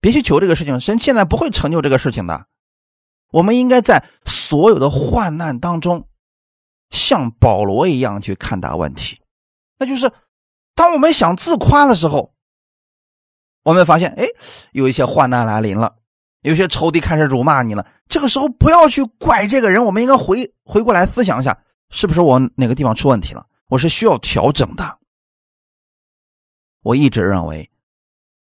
[0.00, 2.46] 别去求这个事情，神现在不会成就这个事情的。
[3.30, 6.08] 我们应该在所有的患难当中，
[6.88, 9.20] 像保罗一样去看待问题。
[9.78, 10.10] 那就是，
[10.74, 12.32] 当我们想自夸的时候，
[13.62, 14.24] 我们发现，哎，
[14.72, 15.97] 有一些患难来临了，
[16.42, 17.86] 有些仇敌开始辱骂你了。
[18.08, 21.58] 这个时候，不要去怪这个人，我们应该回回过来思想一下，
[21.90, 23.46] 是不是我哪个地方出问题了？
[23.68, 24.98] 我是需要调整的。
[26.82, 27.70] 我一直认为，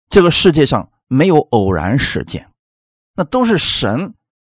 [0.10, 2.50] 这个世界上没有偶然事件，
[3.16, 4.14] 那都是神。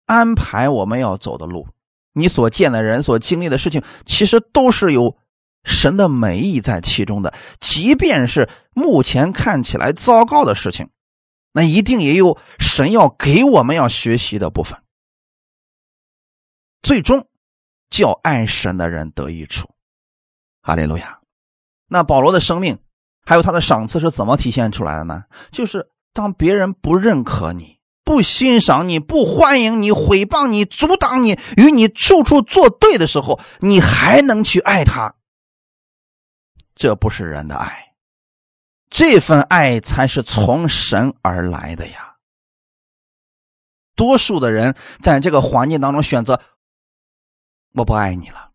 [0.07, 1.69] 安排我们要走的路，
[2.15, 5.19] 你所见的人所经历的事情，其实都是有
[5.65, 7.35] 神的美意在其中的。
[7.61, 10.89] 即便是目前看起来糟糕的事情，
[11.59, 14.81] 那一定也有神要给我们要学习的部分。
[16.83, 17.27] 最终，
[17.91, 19.69] 叫爱神的人得益处。
[20.63, 21.19] 哈利路亚。
[21.89, 22.79] 那保罗的生命
[23.25, 25.25] 还有他的赏赐是怎么体现出来的呢？
[25.51, 27.81] 就是当别人不认可你。
[28.05, 35.17] 不欣赏你，不欢迎你，诽谤你，阻挡你，与你处处作对的时候，你还能去爱他？
[36.77, 37.88] 这不是人的爱，
[38.91, 42.17] 这份爱才是从神而来的呀。
[43.95, 46.41] 多数的人在这个环境当中选择，
[47.75, 48.53] 我不爱你了，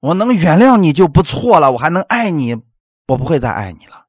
[0.00, 2.54] 我能原谅你就不错了，我还能爱你，
[3.06, 4.06] 我不会再爱你了。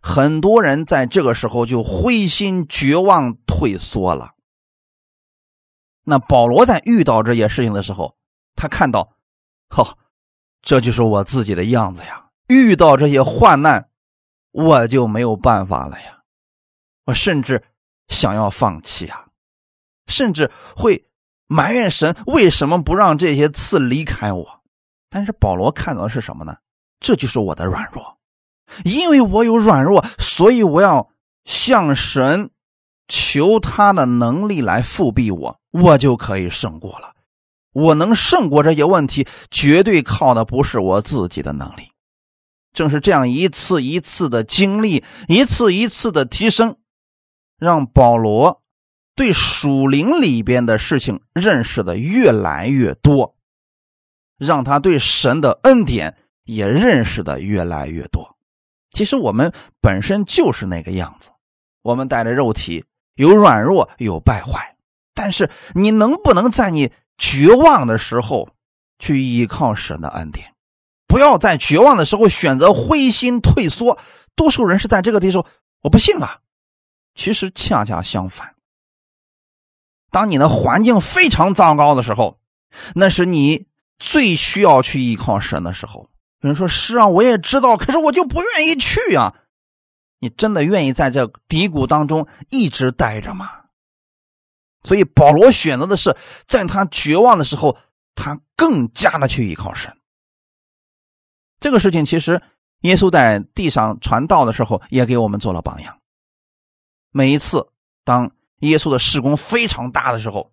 [0.00, 4.32] 很多人在这个时候就灰心绝望、退缩了。
[6.04, 8.16] 那保罗在遇到这些事情的时候，
[8.54, 9.16] 他看到，
[9.68, 9.98] 呵，
[10.62, 12.30] 这就是我自己的样子呀。
[12.48, 13.87] 遇到这些患难，
[14.52, 16.18] 我就没有办法了呀。
[17.04, 17.62] 我甚至
[18.08, 19.26] 想要放弃啊，
[20.06, 21.06] 甚至会
[21.46, 24.60] 埋怨神为什么不让这些刺离开我。
[25.10, 26.56] 但是保罗看到的是什么呢？
[27.00, 28.18] 这就是我的软弱。
[28.84, 31.08] 因为我有软弱，所以我要
[31.46, 32.50] 向神
[33.08, 37.10] 求他的能力来复辟我，我就可以胜过了。
[37.72, 41.90] 我能胜过这些问题，绝对靠的不是我自己的能力。
[42.72, 46.76] 正是这样一次一次的经历，一次一次的提升，
[47.58, 48.62] 让保罗
[49.16, 53.36] 对属灵里边的事情认识的越来越多，
[54.38, 58.36] 让他对神的恩典也认识的越来越多。
[58.90, 61.30] 其实我们本身就是那个样子，
[61.82, 62.84] 我们带着肉体，
[63.16, 64.76] 有软弱，有败坏。
[65.14, 68.50] 但是你能不能在你绝望的时候
[69.00, 70.54] 去依靠神的恩典？
[71.08, 73.98] 不要在绝望的时候选择灰心退缩。
[74.36, 75.44] 多数人是在这个地方，
[75.80, 76.42] 我不信了。
[77.16, 78.54] 其实恰恰相反，
[80.12, 82.38] 当你的环境非常糟糕的时候，
[82.94, 83.66] 那是你
[83.98, 86.08] 最需要去依靠神的时候。
[86.40, 89.34] 有人说：“是啊，我也知道，可是我就不愿意去呀。”
[90.20, 93.50] 你真的愿意在这低谷当中一直待着吗？
[94.84, 96.16] 所以保罗选择的是，
[96.46, 97.76] 在他绝望的时候，
[98.14, 99.97] 他更加的去依靠神。
[101.68, 102.40] 这个事情其实，
[102.80, 105.98] 耶稣在地上传道的时候，也给我们做了榜样。
[107.10, 107.68] 每一次
[108.06, 110.50] 当耶稣的事工非常大的时候，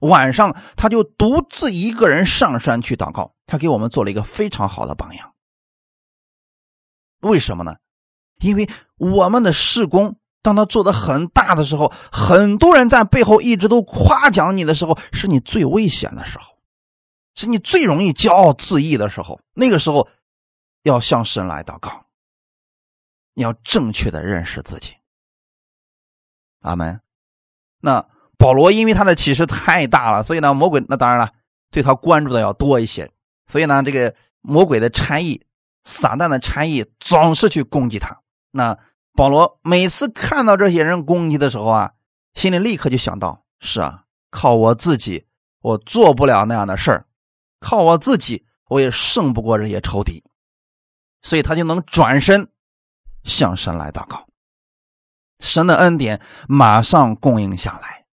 [0.00, 3.32] 晚上他就独自一个人上山去祷告。
[3.46, 5.32] 他给我们做了一个非常好的榜样。
[7.20, 7.76] 为什么呢？
[8.42, 8.68] 因为
[8.98, 16.44] 我们的事工当他做的很大的时候，很多人在背后一直都夸奖你的时候，是你最危险的时候，
[17.34, 19.40] 是你最容易骄傲自义的时候。
[19.54, 20.06] 那个时候，
[20.82, 22.06] 要向神来祷告，
[23.34, 24.94] 你要正确的认识自己。
[26.60, 27.00] 阿门。
[27.80, 31.32] 那保罗因为他的启示太大了，所以呢，魔鬼那当然了，
[31.70, 33.10] 对他关注的要多一些。
[33.46, 35.44] 所以呢，这个魔鬼的差役、
[35.84, 38.20] 撒旦的差役总是去攻击他。
[38.50, 38.78] 那。
[39.12, 41.94] 保罗每次看到这些人攻击的时候啊，
[42.32, 45.26] 心里立刻就想到：是啊，靠我自己，
[45.60, 47.04] 我做不了那样的事儿；
[47.58, 50.22] 靠我自己，我也胜不过这些仇敌。
[51.22, 52.50] 所以他就能转身
[53.24, 54.26] 向神来祷告，
[55.38, 58.06] 神的恩典马上供应下来，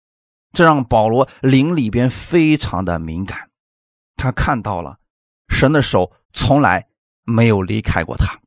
[0.52, 3.50] 这让保罗灵里边非常的敏感。
[4.16, 4.98] 他看到了
[5.48, 6.88] 神的手从来
[7.24, 8.40] 没有离开过他，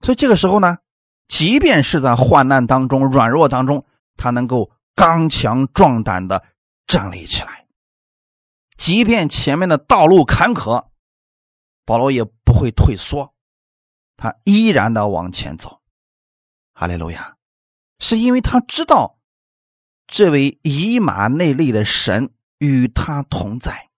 [0.00, 0.78] 所以这个时候呢。
[1.28, 3.84] 即便是在患难当中、软弱当中，
[4.16, 6.44] 他能够刚强壮胆的
[6.86, 7.66] 站立起来。
[8.76, 10.86] 即便前面的道路坎坷，
[11.84, 13.34] 保罗也不会退缩，
[14.16, 15.82] 他依然的往前走。
[16.72, 17.36] 哈利路亚！
[17.98, 19.18] 是因为他知道
[20.06, 23.88] 这位以马内利的神与他同在，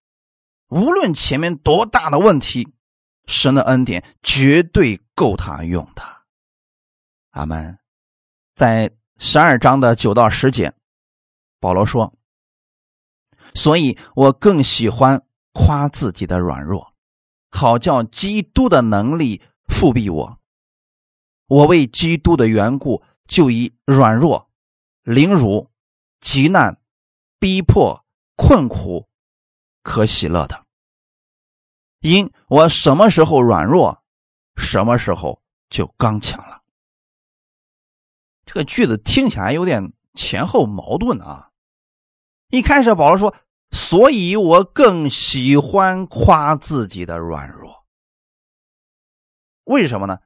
[0.69, 2.73] 无论前面多大的问题，
[3.27, 6.03] 神的恩典绝对够他用的。
[7.31, 7.79] 阿门，
[8.55, 10.73] 在十二章的九到十节，
[11.59, 12.15] 保罗说
[13.55, 16.95] ：“所以我更喜欢夸自己的软弱，
[17.51, 20.39] 好叫基督的能力复庇我。
[21.47, 24.51] 我为基督的缘故，就以软弱、
[25.03, 25.71] 凌辱、
[26.21, 26.81] 极难、
[27.39, 28.05] 逼迫、
[28.37, 29.09] 困苦，
[29.83, 30.67] 可喜乐的。
[32.01, 34.03] 因我什么时候软弱，
[34.57, 36.63] 什么时候就刚强了。”
[38.45, 41.51] 这个句子听起来有点前后矛盾啊！
[42.51, 43.35] 一开始保罗说
[43.73, 47.78] ：“所以我更喜欢夸自己的软弱。”
[49.69, 50.19] 为什么呢？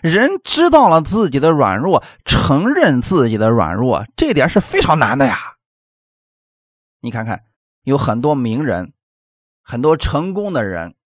[0.00, 5.56] 人知道了自己的软弱，承认自己的软弱，这点是非常难的呀。
[7.00, 7.44] 你看看，
[7.82, 8.92] 有很多名人，
[9.62, 10.96] 很多成功的人，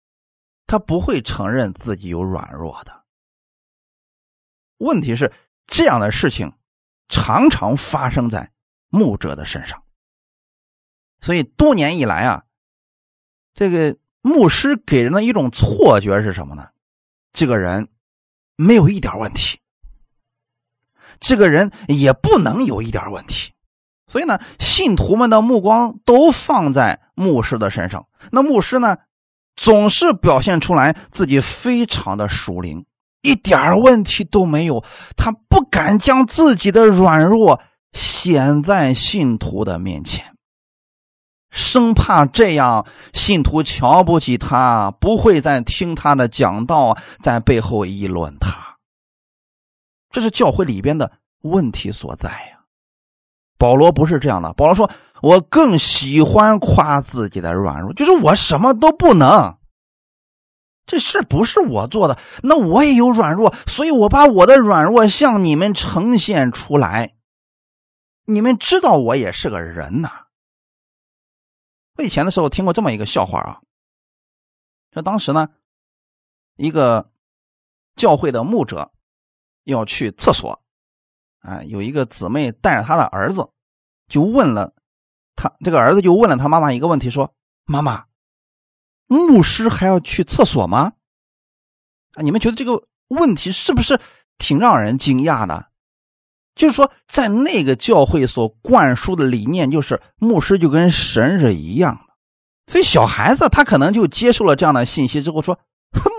[0.66, 3.04] 他不会承认自己有软弱的。
[4.78, 5.32] 问题是
[5.66, 6.52] 这样的事情。
[7.08, 8.52] 常常发生在
[8.88, 9.82] 牧者的身上，
[11.20, 12.44] 所以多年以来啊，
[13.52, 16.70] 这个牧师给人的一种错觉是什么呢？
[17.32, 17.88] 这个人
[18.56, 19.58] 没有一点问题，
[21.20, 23.52] 这个人也不能有一点问题，
[24.06, 28.06] 所以呢，信徒们的目光都放在牧师的身上。
[28.30, 28.96] 那牧师呢，
[29.56, 32.84] 总是表现出来自己非常的属灵。
[33.22, 34.84] 一点问题都没有，
[35.16, 37.60] 他不敢将自己的软弱
[37.92, 40.31] 显在信徒的面前，
[41.52, 48.78] 生怕这样信徒瞧不起他，不会再听他的讲道，在背后议论他。
[50.10, 51.12] 这是教会里边的
[51.42, 52.60] 问题所在呀。
[53.58, 54.90] 保罗不是这样的，保罗说
[55.22, 59.56] ：“我更喜欢夸自己的软弱，就是我什么都不能。”
[60.84, 67.12] 这事不是我做的，那我也有软弱，所以我把我的软弱向你们呈现出来。
[68.24, 70.10] 你们知道我也是个人呐。
[71.96, 73.60] 我以前的时候听过这么一个笑话啊，
[74.92, 75.48] 说当时呢，
[76.56, 77.10] 一个
[77.96, 78.92] 教会的牧者
[79.64, 80.62] 要去厕所，
[81.40, 83.50] 啊，有一个姊妹带着他的儿子，
[84.08, 84.74] 就问了
[85.36, 88.06] 他这个儿子就问了他妈妈一个问题，说：“妈妈。”
[89.06, 90.94] 牧师还要去厕所吗？
[92.14, 94.00] 啊，你们觉得这个问题是不是
[94.38, 95.70] 挺让人惊讶的？
[96.54, 102.12] 就是说，在那个教会所灌输的理念，就是牧师就跟神是一样的。
[102.72, 105.58] 所以小孩子他可能就接受了这样的信息之后，说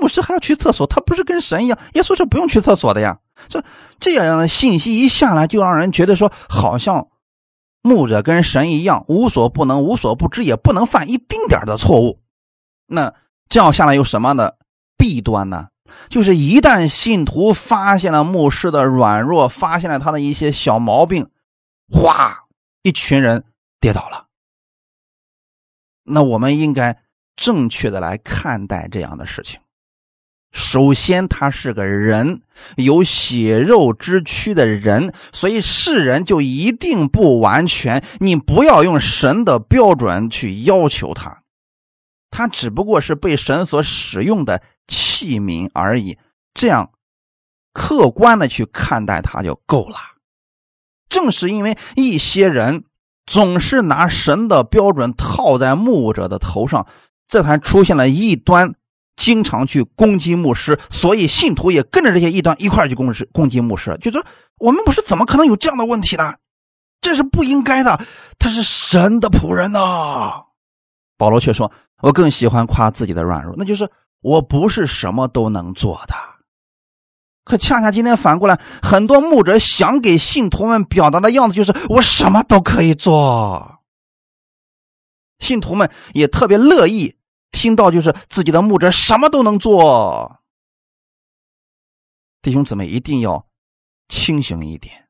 [0.01, 1.77] 牧师还要去厕所，他不是跟神一样？
[1.93, 3.19] 耶稣是不用去厕所的呀。
[3.47, 3.63] 这
[3.99, 7.07] 这样的信息一下来，就让人觉得说，好像
[7.81, 12.19] 牧者跟神一样，无所不能、无所不知，也不能犯一丁点的错误。
[12.87, 13.13] 那
[13.49, 14.57] 这样下来有什么样的
[14.97, 15.67] 弊端呢？
[16.09, 21.29] 就是一旦信徒发现了牧师的软弱，发现了他的一些小毛病，
[21.89, 22.45] 哗，
[22.81, 23.43] 一群人
[23.79, 24.27] 跌倒了。
[26.03, 26.99] 那我们应该
[27.35, 29.59] 正确的来看待这样的事情。
[30.51, 32.41] 首先，他是个人，
[32.75, 38.03] 有血肉之躯的人，所以世人就一定不完全。
[38.19, 41.41] 你不要用神的标准去要求他。
[42.29, 46.17] 他只不过是被神所使用的器皿而已，
[46.53, 46.91] 这样
[47.73, 49.97] 客观的去看待他就够了。
[51.09, 52.85] 正是因为一些人
[53.25, 56.87] 总是拿神的标准套在牧者的头上，
[57.27, 58.73] 这才出现了异端，
[59.15, 64.25] 经常去攻击牧师，所以信徒也跟着这些异端一块去攻击攻击牧师，就说
[64.57, 66.35] 我们不是怎么可能有这样的问题呢？
[67.01, 67.99] 这是不应该的，
[68.39, 70.43] 他是神的仆人呐。
[71.17, 71.71] 保罗却说
[72.01, 73.89] ：“我更喜欢夸自己的软弱，那就是
[74.23, 76.15] 我不是什么都能做的。”
[77.45, 83.81] 可恰恰今天反过来，很多牧者想给信徒们表达的样子就是我什么都可以做。
[85.39, 87.17] 信徒们也特别乐意
[87.51, 90.39] 听到，就是自己的牧者什么都能做。
[92.41, 93.45] 弟兄姊妹一定要
[94.07, 95.09] 清醒一点，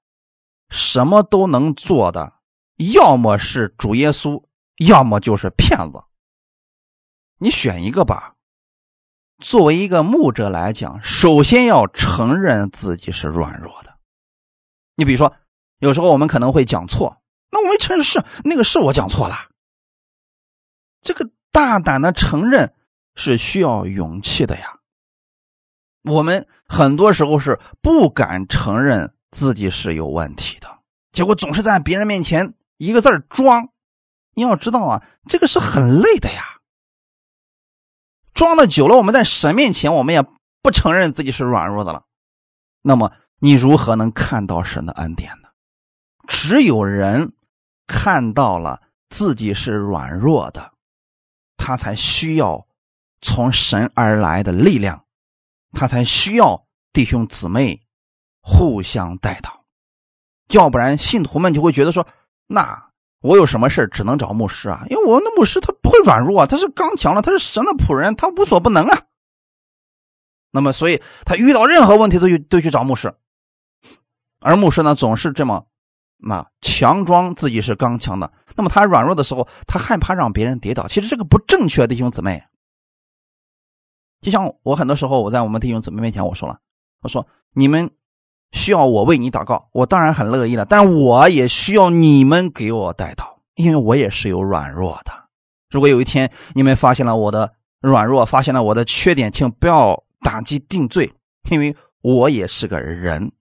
[0.70, 2.34] 什么都能做的，
[2.96, 4.44] 要么是主耶稣，
[4.78, 6.04] 要么就是骗子。
[7.38, 8.34] 你选一个吧。
[9.44, 13.94] 作为一个牧者来讲，首先要承认自己是软弱的。
[14.96, 15.36] 你比如说，
[15.80, 17.22] 有时候我们可能会讲错，
[17.52, 19.36] 那我们承认是那个是我讲错了。
[21.02, 22.74] 这个大胆的承认
[23.16, 24.80] 是需要勇气的呀。
[26.04, 30.80] 我们很多时候是不敢承认自己是有问题的，
[31.12, 33.68] 结果总是在别人面前一个字装。
[34.36, 36.53] 你要知道啊，这个是很累的呀。
[38.34, 40.24] 装的久了，我们在神面前，我们也
[40.62, 42.04] 不承认自己是软弱的了。
[42.82, 45.50] 那么，你如何能看到神的恩典呢？
[46.28, 47.34] 只有人
[47.86, 50.74] 看到了自己是软弱的，
[51.58, 52.66] 他才需要
[53.22, 55.06] 从神而来的力量，
[55.72, 57.82] 他才需要弟兄姊妹
[58.42, 59.62] 互相带祷。
[60.50, 62.08] 要不然，信徒们就会觉得说，
[62.48, 62.93] 那。
[63.24, 64.86] 我有什么事只能找牧师啊？
[64.90, 69.04] 因为我们的牧师他不会软弱啊，他是刚强的，他是神的仆人，他无所不能啊。
[70.52, 73.16] 那么，所以他遇到任何问题都去都去找牧师，
[74.42, 75.66] 而牧师呢总是这么
[76.18, 78.30] 那强装自己是刚强的。
[78.58, 80.86] 那么他软弱的时候，他害怕让别人跌倒。
[80.90, 82.44] 其实这个不正确，弟兄姊妹。
[84.20, 86.60] 就像我很多时候我在我们弟兄姊妹面前我说了，
[87.02, 87.90] 我说你们。
[88.54, 90.64] 需要我为你祷告，我当然很乐意了。
[90.64, 93.26] 但我也需要你们给我带祷，
[93.56, 95.12] 因为我也是有软弱的。
[95.70, 97.52] 如果有一天你们发现了我的
[97.82, 101.12] 软弱，发现了我的缺点，请不要打击定罪，
[101.50, 103.32] 因为我也是个人。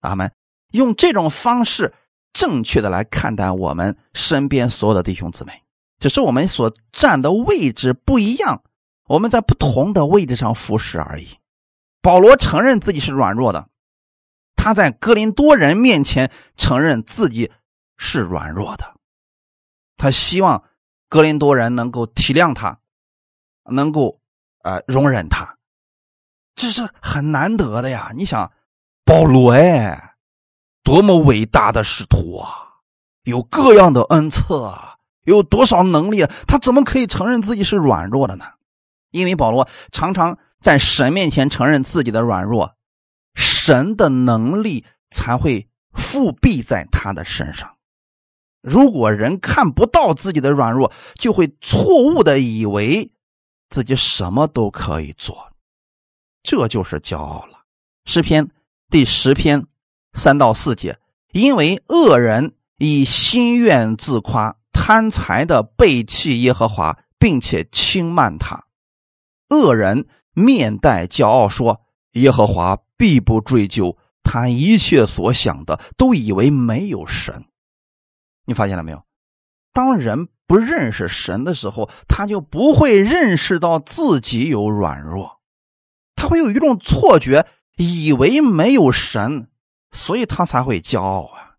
[0.00, 0.30] 阿门。
[0.72, 1.94] 用这种方式
[2.32, 5.52] 正确的来看待我们身边所有的弟兄姊妹，
[5.98, 8.62] 只是我们所站的位置不一样，
[9.06, 11.28] 我们在不同的位置上服侍而已。
[12.02, 13.66] 保罗承认自己是软弱的。
[14.64, 17.52] 他在哥林多人面前承认自己
[17.98, 18.94] 是软弱的，
[19.98, 20.64] 他希望
[21.10, 22.78] 哥林多人能够体谅他，
[23.64, 24.22] 能够
[24.62, 25.58] 呃容忍他，
[26.56, 28.12] 这是很难得的呀！
[28.14, 28.50] 你想，
[29.04, 30.14] 保罗哎，
[30.82, 32.48] 多么伟大的使徒啊，
[33.24, 38.46] 有各样的恩赐啊，有多少能力啊，他怎么可以承认自己是软弱的呢？
[39.10, 42.74] 因为保罗常常在神面前承认自己的软弱。
[43.64, 47.76] 神的能力才会复辟在他的身上。
[48.60, 53.10] 如果人看不到自己的软弱，就会错误的以为
[53.70, 55.50] 自己什么都可以做，
[56.42, 57.64] 这就是骄傲了。
[58.04, 58.50] 诗篇
[58.90, 59.66] 第十篇
[60.12, 60.98] 三到四节，
[61.32, 68.66] 因为恶人以心愿自夸，贪财的背弃耶和华，并且轻慢他。
[69.48, 71.80] 恶人面带骄傲说
[72.12, 77.44] ：“耶和华。”必不追究他一切所想的，都以为没有神。
[78.46, 79.02] 你发现了没有？
[79.72, 85.40] 当人不认识神的时候，他就不会认识到自己有软弱，
[86.14, 89.48] 他会有一种错觉，以为没有神，
[89.90, 91.56] 所以他才会骄傲啊。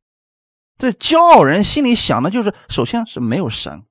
[0.78, 3.84] 这骄傲人心里想的就是，首先是没有神。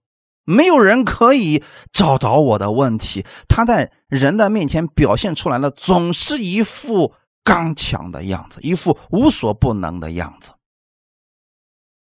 [0.45, 7.15] 没有人可以找到我的问题，他在人的面前表现出来的总是一副。
[7.45, 10.53] 刚强的样子，一副无所不能的样子。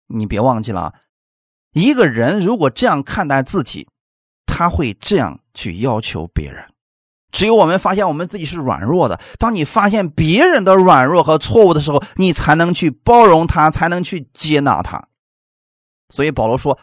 [0.05, 0.93] 你别忘记了，
[1.73, 3.89] 一个人如果这样看待自己，
[4.45, 6.71] 他会这样去要求别人。
[7.31, 15.07] 只有我们发现我们自己是软弱的，当你发现别人的软弱和错误的时候，你才能去包容他，才能去接纳他。
[16.09, 16.77] 所以保罗说，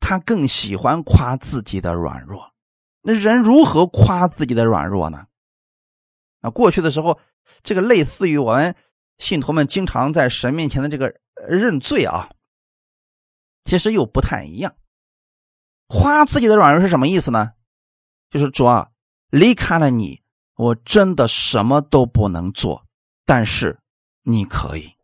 [0.00, 2.54] 他更喜欢夸自己的软弱。
[3.02, 5.26] 那人如何夸自己的软弱呢？
[6.40, 7.20] 啊，过去的时候。
[7.62, 8.74] 这个类似于我们
[9.18, 11.14] 信徒们经常在神面前的这个
[11.48, 12.30] 认罪啊，
[13.62, 14.74] 其实又不太一样。
[15.86, 17.52] 夸自己的软弱是什么意思呢？
[18.30, 18.90] 就是主啊，
[19.30, 20.22] 离开了你，
[20.56, 22.84] 我真的什么都不能做，
[23.24, 23.78] 但是
[24.22, 24.95] 你可以。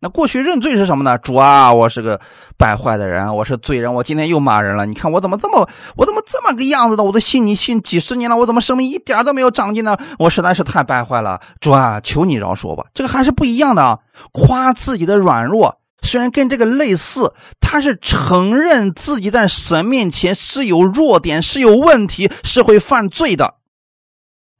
[0.00, 1.18] 那过去认罪是什么呢？
[1.18, 2.20] 主啊，我是个
[2.56, 4.86] 败坏的人，我是罪人，我今天又骂人了。
[4.86, 7.02] 你看我怎么这么，我怎么这么个样子的？
[7.02, 9.96] 我都信你信几十年了，我怎么生命一点都没有长进呢？
[10.20, 11.40] 我实在是太败坏了。
[11.60, 12.84] 主啊，求你饶恕我吧。
[12.94, 13.98] 这个还是不一样的啊。
[14.32, 23.56] 夸自己的软弱，虽然跟这个类似，他是承认自己在神面前是有弱点、是有问题、是会犯罪的，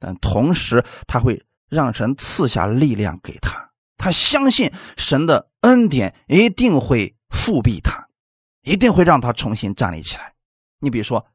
[0.01, 3.68] 但同时他会让神赐下力量给他。
[3.99, 8.07] 他相信神的恩典一定会复辟他，
[8.61, 10.33] 一定会让他重新站立起来。
[10.79, 11.27] 你比如说，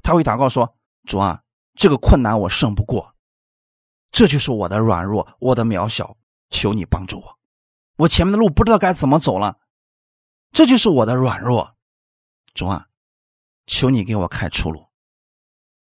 [0.00, 0.76] 他会祷告说
[1.08, 1.42] ：“主啊，
[1.74, 3.16] 这个困难我胜不过，
[4.12, 6.16] 这就是我的软弱，我的渺小，
[6.50, 7.38] 求你帮助我。
[7.96, 9.58] 我前面的路不知道该怎么走了，
[10.52, 11.74] 这就是我的软弱。
[12.54, 12.86] 主啊，
[13.66, 14.86] 求你给我开出路。”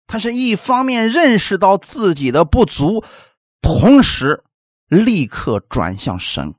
[0.09, 3.05] 他是一方面认识到自己的不足，
[3.61, 4.43] 同时。
[4.89, 6.55] 立刻转向神，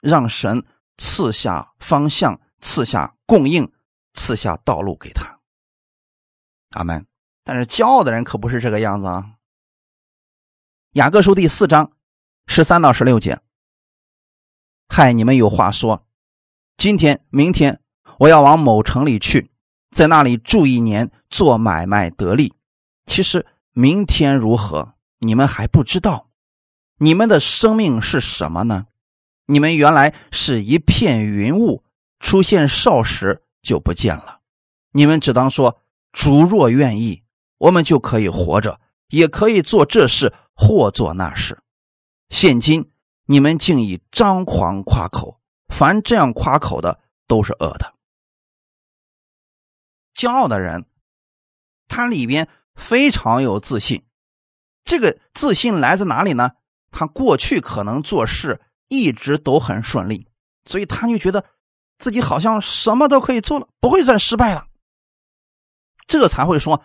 [0.00, 0.64] 让神
[0.98, 3.72] 赐下方向，赐下供应，
[4.14, 5.40] 赐下道路给他。
[6.70, 7.06] 阿门。
[7.44, 9.32] 但是骄傲的人可不是这个样子啊。
[10.92, 11.92] 雅各书第四章
[12.46, 13.40] 十三到十六节，
[14.88, 16.06] 嗨，你们有话说。
[16.76, 17.80] 今天、明天
[18.18, 19.52] 我要往某城里去，
[19.94, 22.52] 在那里住一年，做买卖得利。
[23.06, 26.25] 其实明天如何，你们还不知道。
[26.98, 28.86] 你们的生命是什么呢？
[29.46, 31.84] 你们原来是一片云雾，
[32.20, 34.40] 出现少时就不见了。
[34.92, 35.78] 你们只当说
[36.12, 37.22] ：“主若愿意，
[37.58, 41.62] 我们就可以活着，也可以做这事或做那事。”
[42.30, 42.90] 现今
[43.26, 47.94] 你们竟以张狂夸口，凡这样夸口的都是恶的。
[50.14, 50.86] 骄傲的人，
[51.88, 54.02] 他里边非常有自信。
[54.82, 56.52] 这个自信来自哪里呢？
[56.90, 60.26] 他过去可能做事一直都很顺利，
[60.64, 61.44] 所以他就觉得
[61.98, 64.66] 自己好像什么都可以做了，不会再失败了。
[66.06, 66.82] 这才会说：“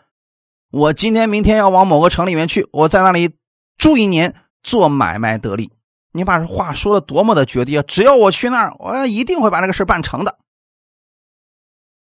[0.71, 3.35] 我今天、明天要往某个城里面去，我在那里
[3.77, 5.71] 住一年，做买卖得利。”
[6.13, 7.83] 你把话说的多么的绝对啊！
[7.87, 10.39] 只要我去那儿，我一定会把这个事办成的。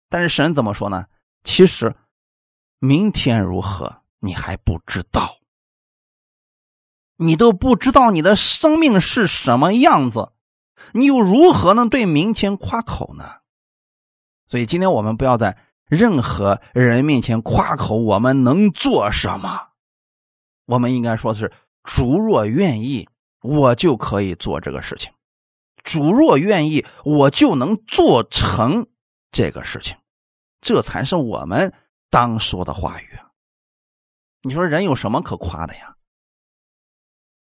[0.09, 1.07] 但是神怎么说呢？
[1.43, 1.97] 其实
[2.79, 5.39] 明天如何，你还不知道。
[7.17, 10.33] 你都不知道你的生命是什么样子，
[10.93, 13.25] 你又如何能对明天夸口呢？
[14.47, 15.57] 所以今天我们不要在
[15.89, 19.69] 任何人面前夸口我们能做什么，
[20.67, 21.53] 我们应该说的是：
[21.83, 23.09] 主若愿意，
[23.41, 25.11] 我就可以做这个事情；
[25.83, 28.87] 主若愿意，我就能做成
[29.33, 29.97] 这个事情。
[30.61, 31.73] 这才是我们
[32.11, 33.19] 当说的话语。
[34.43, 35.96] 你说人有什么可夸的呀？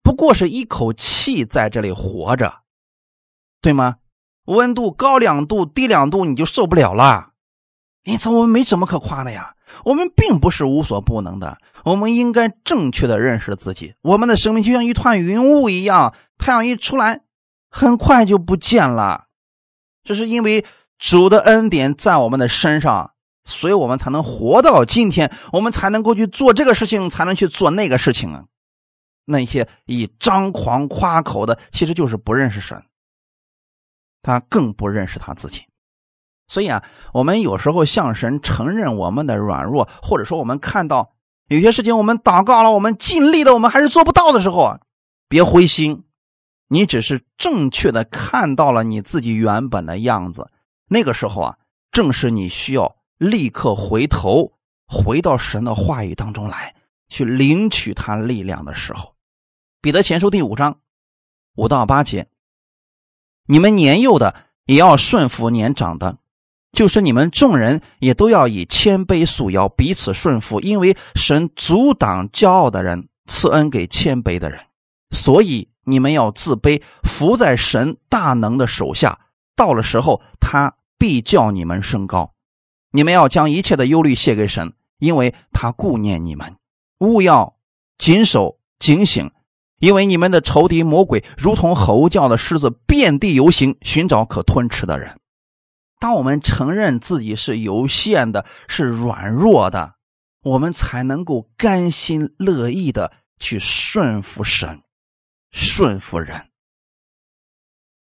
[0.07, 2.61] 不过是一口气在这里活着，
[3.61, 3.97] 对吗？
[4.45, 7.31] 温度高两度、低两度你就受不了了。
[8.05, 9.57] 因此，我们没什么可夸的呀。
[9.85, 11.59] 我们并不是无所不能的。
[11.85, 13.95] 我们应该正确的认识自己。
[14.03, 17.23] 我们的生命就像一团云雾一样，太阳一出来，
[17.69, 19.25] 很快就不见了。
[20.05, 20.65] 这是因为
[21.01, 23.11] 主的恩典在我们的身上，
[23.43, 28.45] 所以我们才能活到今天，我们才能够去做这个事情，才能去做那个事情啊。
[29.27, 32.83] 那些以张狂夸口的，其实就是不认识神，
[34.22, 35.66] 他更不认识他自己。
[36.49, 41.12] 所以啊，我们有时候向神承认我们的软弱，或者说我们看到
[41.49, 44.81] 有些事情我们祷告了，我们尽力了，我们还是做不到的时候啊，
[45.29, 46.05] 别灰心，
[46.68, 50.53] 你只是正确的看到了你自己原本的样子。
[50.89, 51.59] 那个时候啊，
[51.91, 54.53] 正是你需要立刻回头，
[54.87, 56.72] 回到神的话语当中来，
[57.09, 59.16] 去领取他力量的时候。
[59.87, 60.80] 彼得前书第五章
[61.55, 62.26] 五到八节，
[63.47, 64.34] 你们年幼的
[64.64, 66.18] 也要顺服年长的，
[66.72, 74.59] 就是你们众人也都要以谦卑束腰，彼此顺服，因为神阻挡骄傲的人，赐恩给谦卑的人。
[75.12, 79.20] 所以你们要自卑，伏在神大能的手下，
[79.55, 82.34] 到了时候，他必叫你们升高。
[82.91, 86.57] 你们要将一切的忧虑卸给神，因为他顾念你们。
[86.99, 87.57] 勿要
[87.99, 89.30] 谨守警醒。
[89.87, 95.20] 因为你们的仇敌魔鬼如同吼叫的狮子，遍地游行，寻找可吞吃的人。
[96.01, 99.95] 当我们承认自己是有限的，是软弱的，
[100.43, 104.82] 我们才能够甘心乐意的去顺服神，
[105.53, 106.49] 顺服人。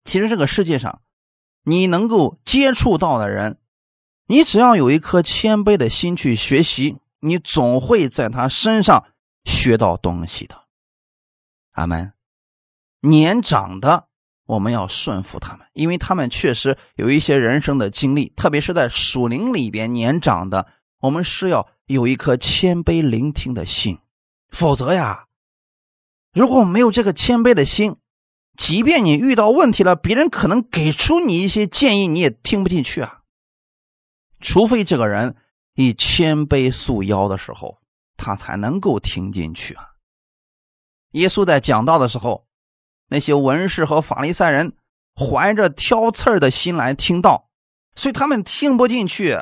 [0.05, 1.03] 其实这个世界上，
[1.65, 3.59] 你能够接触到的人，
[4.25, 9.05] 你只要有一颗谦卑的心去学习，你总会在他身上
[9.45, 10.63] 学到东西的。
[11.79, 12.11] 阿门。
[13.01, 14.07] 年长的，
[14.45, 20.67] 我们要顺服他们，因为他们确实有一些人生的经历，特别是在属灵里边年长的，
[20.99, 23.99] 我们是要有一颗谦卑聆听的心，
[24.49, 25.27] 否则呀，
[26.33, 27.95] 如果没有这个谦卑的心，
[28.57, 33.21] 即便你遇到问题了，别人可能给出你一些建议，你也听不进去啊。
[34.41, 35.37] 除非这个人
[35.75, 37.77] 以谦卑束腰的时候，
[38.17, 39.88] 他才能够听进去啊。
[41.11, 42.45] 耶稣在讲道的时候，
[43.09, 44.73] 那些文士和法利赛人
[45.15, 47.49] 怀着挑刺儿的心来听道，
[47.95, 49.39] 所以他们听不进去，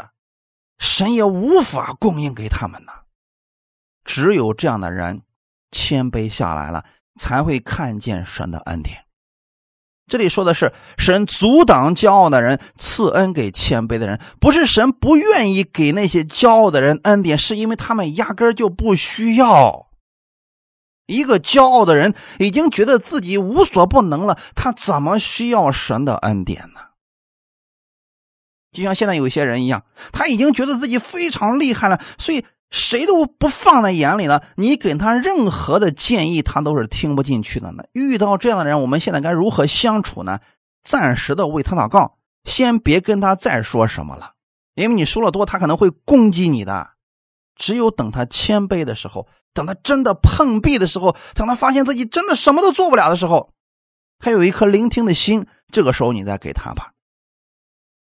[0.79, 2.91] 神也无法供应给他们呢。
[4.05, 5.23] 只有这样的人
[5.71, 6.85] 谦卑下来了，
[7.19, 9.03] 才会看见神的恩典。
[10.07, 19.86] 这里说的是神阻挡骄傲的人，赐恩给谦卑的人，不是神不愿意给那些骄傲的人恩典，是因为他们压根就不需要。
[21.07, 26.81] 一个骄傲的人已经觉得自己无所不能了，他怎么需要神的恩典呢？
[28.71, 29.83] 就像现在有些人一样，
[30.13, 32.45] 他已经觉得自己非常厉害了，所以。
[32.69, 37.71] 谁都不放在眼里了，你给他任何的建议，他都是听不进去的。
[37.71, 40.41] 呢遇到这样的人，我们现在该如何相处呢？
[40.83, 44.33] 暂时的为他祷告，先别跟他再说什么了，
[44.75, 46.89] 因为你说了多，他可能会攻击你的。
[47.55, 53.51] 只有等他谦卑的时候，等他真的碰壁的时候，等他发现自己真的什么都做不了的时候，
[54.19, 56.93] 他有一颗聆听的心，这个时候你再给他吧。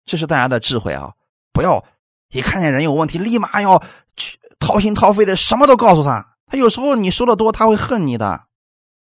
[0.04, 1.14] 这是大家的智慧啊！
[1.52, 1.84] 不要
[2.30, 3.82] 一看见人有问题，立马要
[4.16, 4.38] 去。
[4.60, 6.34] 掏心掏肺的，什么都告诉他。
[6.46, 8.46] 他有时候你说的多，他会恨你的。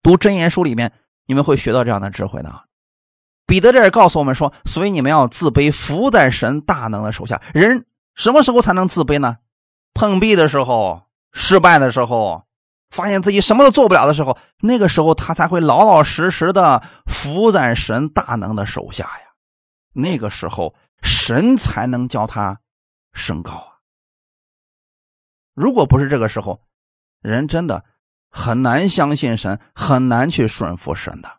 [0.03, 0.93] 读真言书里面，
[1.27, 2.65] 你们会学到这样的智慧的。
[3.47, 7.41] 彼得这儿告诉我们说，所以你们要自卑，服在神大能的手下。
[7.55, 9.39] 人什么时候才能自卑呢？
[9.95, 12.45] 碰壁的时候，失败的时候，
[12.91, 19.27] 发现自己什么都做不了的时候，那个时候他才会老老实实的服在神大能的手下呀。
[19.93, 22.61] 那个时候，神才能教他
[23.13, 23.79] 升高啊。
[25.55, 26.61] 如果不是这个时候，
[27.21, 27.85] 人真的
[28.31, 31.39] 很难相信神，很难去顺服神的。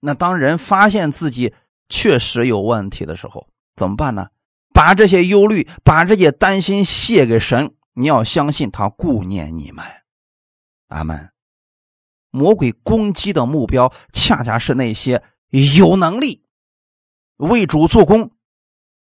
[0.00, 1.54] 那当人发现自己
[1.88, 4.28] 确实有问题的时候，怎么办呢？
[4.74, 7.74] 把这些忧虑、把这些担心卸给神。
[7.94, 9.84] 你要相信他顾念你们。
[10.88, 11.30] 阿门。
[12.30, 16.44] 魔鬼攻击的目标，恰恰是那些有能力
[17.36, 18.30] 为主做工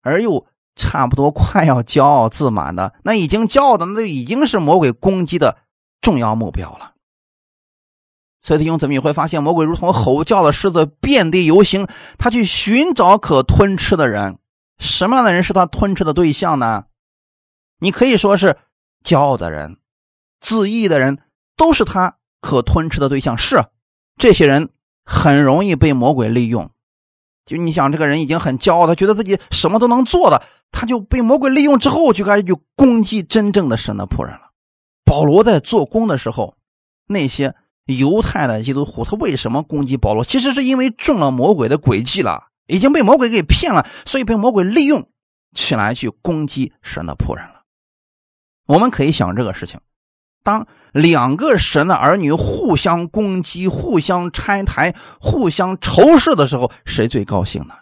[0.02, 0.46] 而又。
[0.80, 5.58] 差不多快要骄傲自满的，那已经骄傲的，那就已经是魔鬼攻击的
[6.00, 6.94] 重要目标了。
[8.40, 14.38] 所以弟兄姊妹，你会发现，魔鬼如同吼叫的狮子，遍地游行，他去寻找可吞吃的人。
[14.78, 16.84] 什么样的人是他吞吃的对象呢？
[17.80, 18.56] 你可以说是
[19.04, 19.78] 骄傲的人、
[20.40, 21.18] 自义的人，
[21.56, 23.36] 都是他可吞吃的对象。
[23.38, 23.64] 是
[24.16, 24.70] 这些人
[25.04, 26.70] 很容易被魔鬼利用。
[27.46, 30.42] 就你想，这个人已经很骄傲，他觉得自己什么都能做的。
[30.70, 34.50] 他就被魔鬼利用之后，就开始去攻击真正的神的仆人了。
[35.06, 36.58] 保罗在做工的时候，
[37.06, 37.54] 那些
[37.86, 40.22] 犹太的基督徒，他为什么攻击保罗？
[40.22, 45.08] 其实是因为中了魔鬼的诡计了，已经被魔鬼给骗了，所以被魔鬼利用
[45.54, 47.57] 起来去攻击神的仆人了。
[48.68, 49.80] 我们可以想这个事情：
[50.44, 57.74] 当两个神的儿女互相攻击、互相拆台、互相仇视的时候，谁最高兴呢？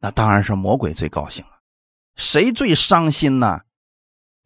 [0.00, 1.52] 那当然是魔鬼最高兴了。
[2.16, 3.60] 谁最伤心呢？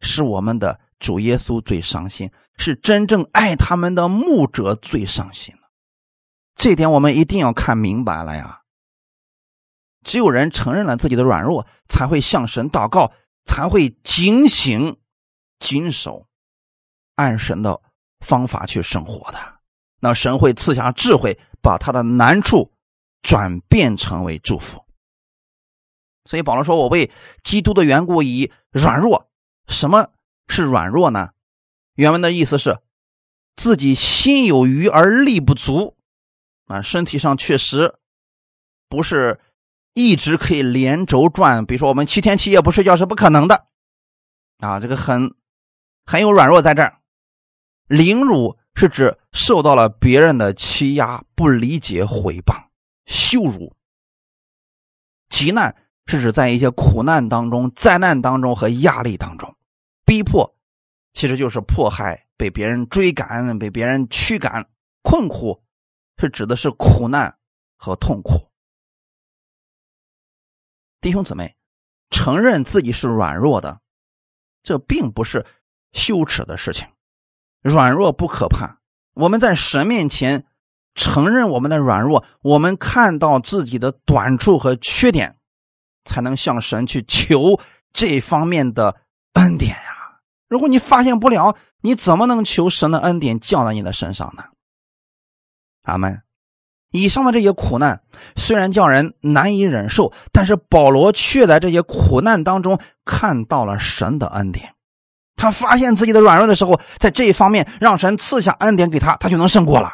[0.01, 5.55] 是我们的主耶稣最伤心，是真正爱他们的牧者最伤心
[6.55, 8.61] 这点我们一定要看明白了呀。
[10.03, 13.11] 只有人承认了自己的软弱，才会向神祷告，
[13.45, 14.97] 才会警醒、
[15.65, 16.27] 谨守，
[17.15, 17.81] 按神的
[18.19, 19.39] 方法去生活的。
[19.99, 22.71] 那神会赐下智慧，把他的难处
[23.23, 24.85] 转变成为祝福。
[26.25, 27.09] 所以保罗说：“我为
[27.43, 29.27] 基督的缘故以软弱。
[29.67, 30.11] 什么
[30.47, 31.29] 是软弱呢？
[31.95, 32.79] 原文的意思是
[33.55, 35.97] 自己心有余而力不足
[36.67, 37.95] 啊，身体上确实
[38.87, 39.39] 不是
[39.95, 41.65] 一直可以连轴转。
[41.65, 43.65] 比如说我们七天七夜不睡觉是不可能的
[44.59, 45.33] 啊，这个很
[46.05, 46.99] 很有软弱在这儿。
[47.87, 52.67] 凌辱是指受到了别人的欺压、不理解、毁谤、
[53.05, 53.75] 羞辱、
[55.29, 55.75] 极难。”
[56.07, 59.57] 是指在一些苦难当中、灾难当中和压力当中，
[60.05, 60.55] 逼迫，
[61.13, 64.69] 其实就是迫害，被别人追赶、被别人驱赶，
[65.01, 65.63] 困苦，
[66.19, 67.35] 是指的是苦难
[67.75, 68.51] 和痛苦。
[71.01, 71.55] 弟兄姊妹，
[72.11, 73.81] 承认自己是软弱的，
[74.61, 75.43] 这并不是
[75.95, 76.85] 羞耻的事情，
[77.63, 78.77] 软弱不可怕。
[79.15, 80.45] 我们在神面前
[80.93, 85.37] 承认我们的软弱，我们看到自己的短处和缺点，
[86.03, 87.59] 才能向神去求
[87.93, 88.97] 这方面的
[89.33, 90.19] 恩典呀。
[90.47, 94.43] 如果你发现不了，你怎么能求神的恩典降在你的身上呢？
[95.83, 96.21] 阿门。
[96.91, 98.03] 以上的这些苦难
[98.35, 104.74] 虽然叫人难以忍受，但是保罗却在这些苦难当中看到了神的恩典。
[105.35, 109.93] 他发现自己的软弱的时候，在这一方面让神赐下恩典给他，他就能胜过了。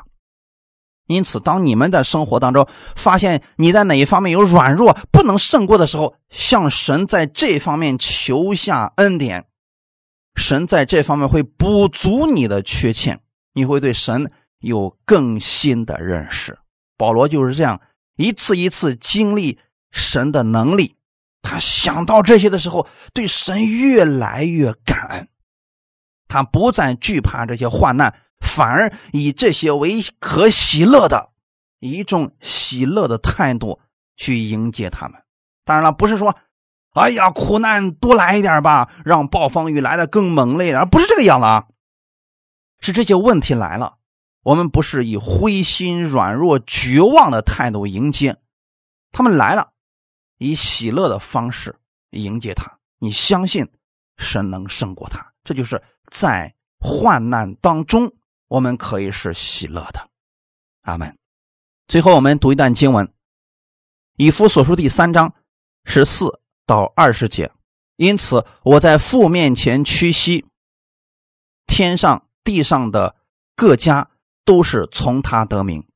[1.08, 2.66] 因此，当你们在生活当中
[2.96, 9.46] 发现你在哪一方面有软弱不能胜过的时候，向神在这方面求下恩典，
[10.36, 13.20] 神在这方面会补足你的缺欠，
[13.54, 16.58] 你会对神有更新的认识。
[16.98, 17.82] 保罗就是这样
[18.16, 19.60] 一次一次经历
[19.92, 20.96] 神的能力，
[21.42, 25.28] 他想到这些的时候，对神越来越感恩，
[26.32, 28.16] 他不再惧怕这些患难。
[28.40, 31.30] 反而以这些为可喜乐的
[31.80, 33.80] 一种喜乐的态度
[34.16, 35.22] 去迎接他们。
[35.64, 36.36] 当然了，不是说，
[36.94, 41.68] 哎呀，苦难多来一点吧，让暴风雨来的更猛烈点不是这个样子啊。
[42.80, 43.98] 是这些问题来了，
[44.42, 48.38] 我们不是以灰心、软弱、绝望的态度迎接
[49.12, 49.70] 他们来了，
[50.40, 51.76] 以喜乐的方式
[52.10, 52.80] 迎接他。
[52.98, 53.70] 你相信
[54.18, 55.80] 神能胜过他，这就是
[56.12, 58.14] 在患难当中。
[58.48, 60.10] 我们可以是喜乐的，
[60.82, 61.18] 阿门。
[61.88, 63.08] 最后，我们读一段经文，
[64.18, 65.34] 《以弗所书》第三章
[65.86, 67.50] 十四到二十节。
[67.96, 70.46] 因此，我在父面前屈膝，
[71.66, 73.16] 天上地上的
[73.56, 74.10] 各家
[74.44, 75.88] 都是从他得名，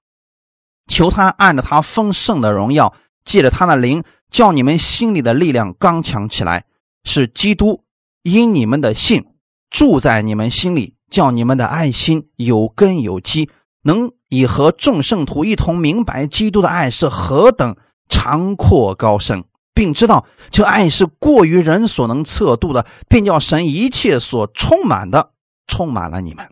[0.88, 2.96] 求他按着他丰盛的荣耀，
[3.26, 6.66] 借着他的灵，叫你们心里的力量刚强起来，
[7.04, 7.84] 使基督
[8.22, 9.35] 因你们的信
[9.76, 10.96] 住在你们心里。
[11.08, 13.50] 叫你们的爱心有根有基，
[13.84, 17.78] 能以和众圣徒一同明白基督的爱是何等
[18.10, 25.32] 长阔高深，并知道这爱是过于人所能测度的，便叫神一切所充满的
[25.68, 26.50] 充满了你们。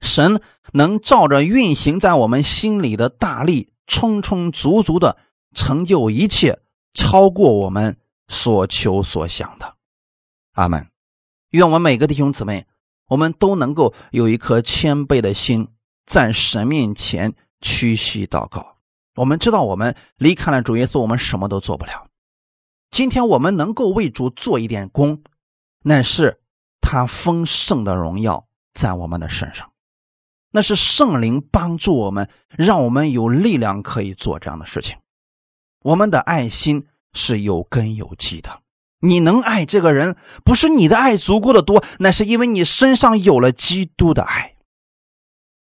[0.00, 0.40] 神
[0.72, 5.18] 能照着运行在我们心里的大力，充充足足的
[5.52, 6.60] 成就一切，
[6.94, 7.98] 超过我们
[8.28, 9.74] 所求所想的。
[10.54, 10.86] 阿门。
[11.50, 12.66] 愿我们每个弟兄姊妹。
[13.08, 15.68] 我们都能够有一颗谦卑的心，
[16.04, 18.76] 在神面前屈膝祷告。
[19.14, 22.06] 我们知道，我们离开了主耶稣，我们什么都做不了。
[22.90, 25.22] 今天我们能够为主做一点功，
[25.82, 26.42] 那是
[26.82, 29.72] 他丰盛的荣耀在我们的身上，
[30.50, 34.98] 那是圣灵帮助我们，让我们有力量可以做这样的事情。
[35.80, 38.60] 我们的爱心是有根有基的。
[39.00, 44.56] 你能爱这个人，不是你的爱足够的多，那是因为你身上有了基督的爱。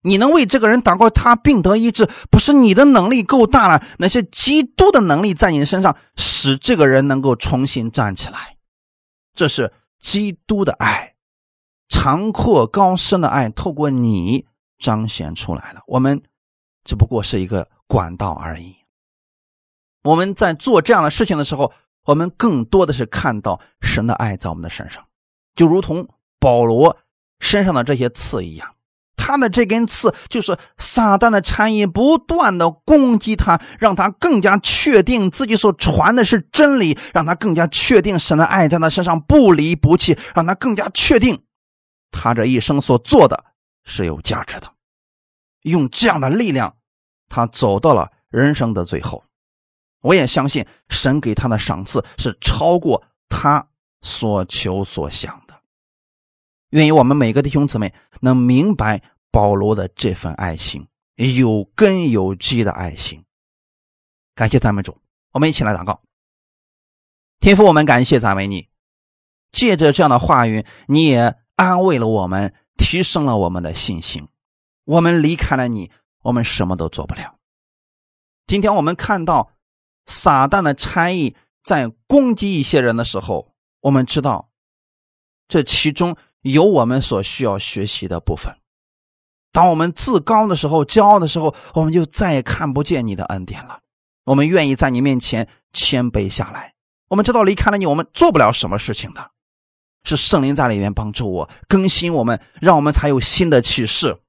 [0.01, 8.55] 你能为这个人祷告，他病得医治，不是你的能力够大了，那是基督的能力在你身上，使这个人能够重新站起来。
[9.33, 11.15] 这是基督的爱，
[11.89, 14.45] 长阔高深的爱，透过你
[14.77, 15.81] 彰显出来了。
[15.87, 16.21] 我们
[16.85, 18.75] 只不过是一个管道而已。
[20.03, 21.73] 我们在做这样的事情的时候。
[22.05, 25.05] 我们更多的是看到神的爱在我们的身上，
[25.55, 26.07] 就如同
[26.39, 26.97] 保罗
[27.39, 28.75] 身上的这些刺一样，
[29.15, 41.43] 他的这根刺就是撒旦的禅意，不断的攻击他，让他更加确定自己所传的是真理，让他更加确定神的爱在他身上不离不弃，让他更加确定
[42.11, 43.43] 他这一生所做的
[43.83, 44.71] 是有价值的。
[45.63, 46.75] 用这样的力量，
[47.27, 49.23] 他走到了人生的最后。
[50.05, 53.67] 我也相信神给他的赏赐是超过他
[54.03, 55.59] 所求所想的。
[56.69, 57.91] 愿意我们每个弟兄姊妹
[58.21, 59.01] 能明白
[59.31, 63.25] 保罗的这份爱心，有根有基的爱心。
[64.35, 64.95] 感谢赞美主，
[65.31, 66.03] 我们一起来祷告。
[67.39, 68.69] 天父，我们感谢赞美你，
[69.51, 74.27] 借着这样的话语，你也安慰了我们，提升了我们的信心。
[74.83, 75.89] 我们离开了你，
[76.21, 77.39] 我们什么都做不了。
[78.45, 79.54] 今天我们看到。
[80.05, 83.51] 撒旦的差异在攻击一些人的时候，
[83.81, 84.49] 我们知道，
[85.47, 88.55] 这其中有我们所需要学习的部分。
[89.51, 93.79] 当我们自高的时候、骄傲的时候，我们就再也看不见你的恩典了。
[94.25, 96.73] 我们愿意在你面前谦卑下来。
[97.07, 99.31] 我们知道离开了你，我们做不了什么事情的。
[100.03, 104.19] 是圣灵在里面帮助我、更新我们，让我们才有新的启示，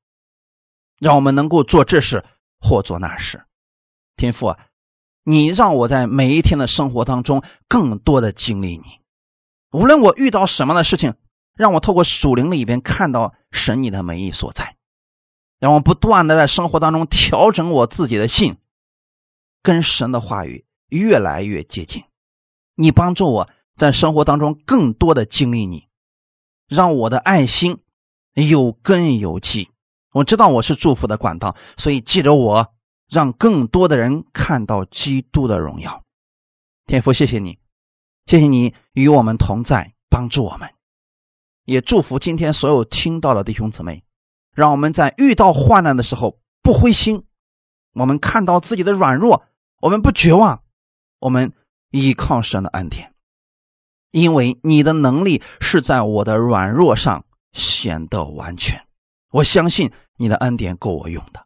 [1.00, 2.24] 让我们能够做这事
[2.60, 3.44] 或做那事。
[4.16, 4.58] 天父啊！
[5.28, 9.00] 你让我在每一天的生活当中更多的经历你，
[9.72, 11.14] 无论我遇到什么样的事情，
[11.56, 14.76] 让我透过属灵里边看到神你的美意所在。
[15.58, 18.58] 让我不断的在生活当中调整我自己的心，
[19.64, 22.04] 跟神的话语越来越接近。
[22.76, 25.88] 你帮助我在生活当中更多的经历你，
[26.68, 27.78] 让我的爱心
[28.34, 29.70] 有根有基。
[30.12, 32.74] 我知道我是祝福的管道，所以记着我，
[33.08, 36.02] 让更多的人看到基督的荣耀。
[36.86, 37.58] 天父，谢谢你，
[38.26, 40.70] 谢谢你与我们同在，帮助我们，
[41.64, 44.04] 也祝福今天所有听到的弟兄姊妹，
[44.52, 47.24] 让我们在遇到患难的时候不灰心，
[47.94, 49.44] 我们看到自己的软弱，
[49.80, 50.62] 我们不绝望，
[51.20, 51.52] 我们
[51.90, 53.14] 依靠神的恩典，
[54.10, 58.86] 因为你的能力是在我的软弱上显得完全。
[59.30, 61.45] 我相信你的恩典够我用的，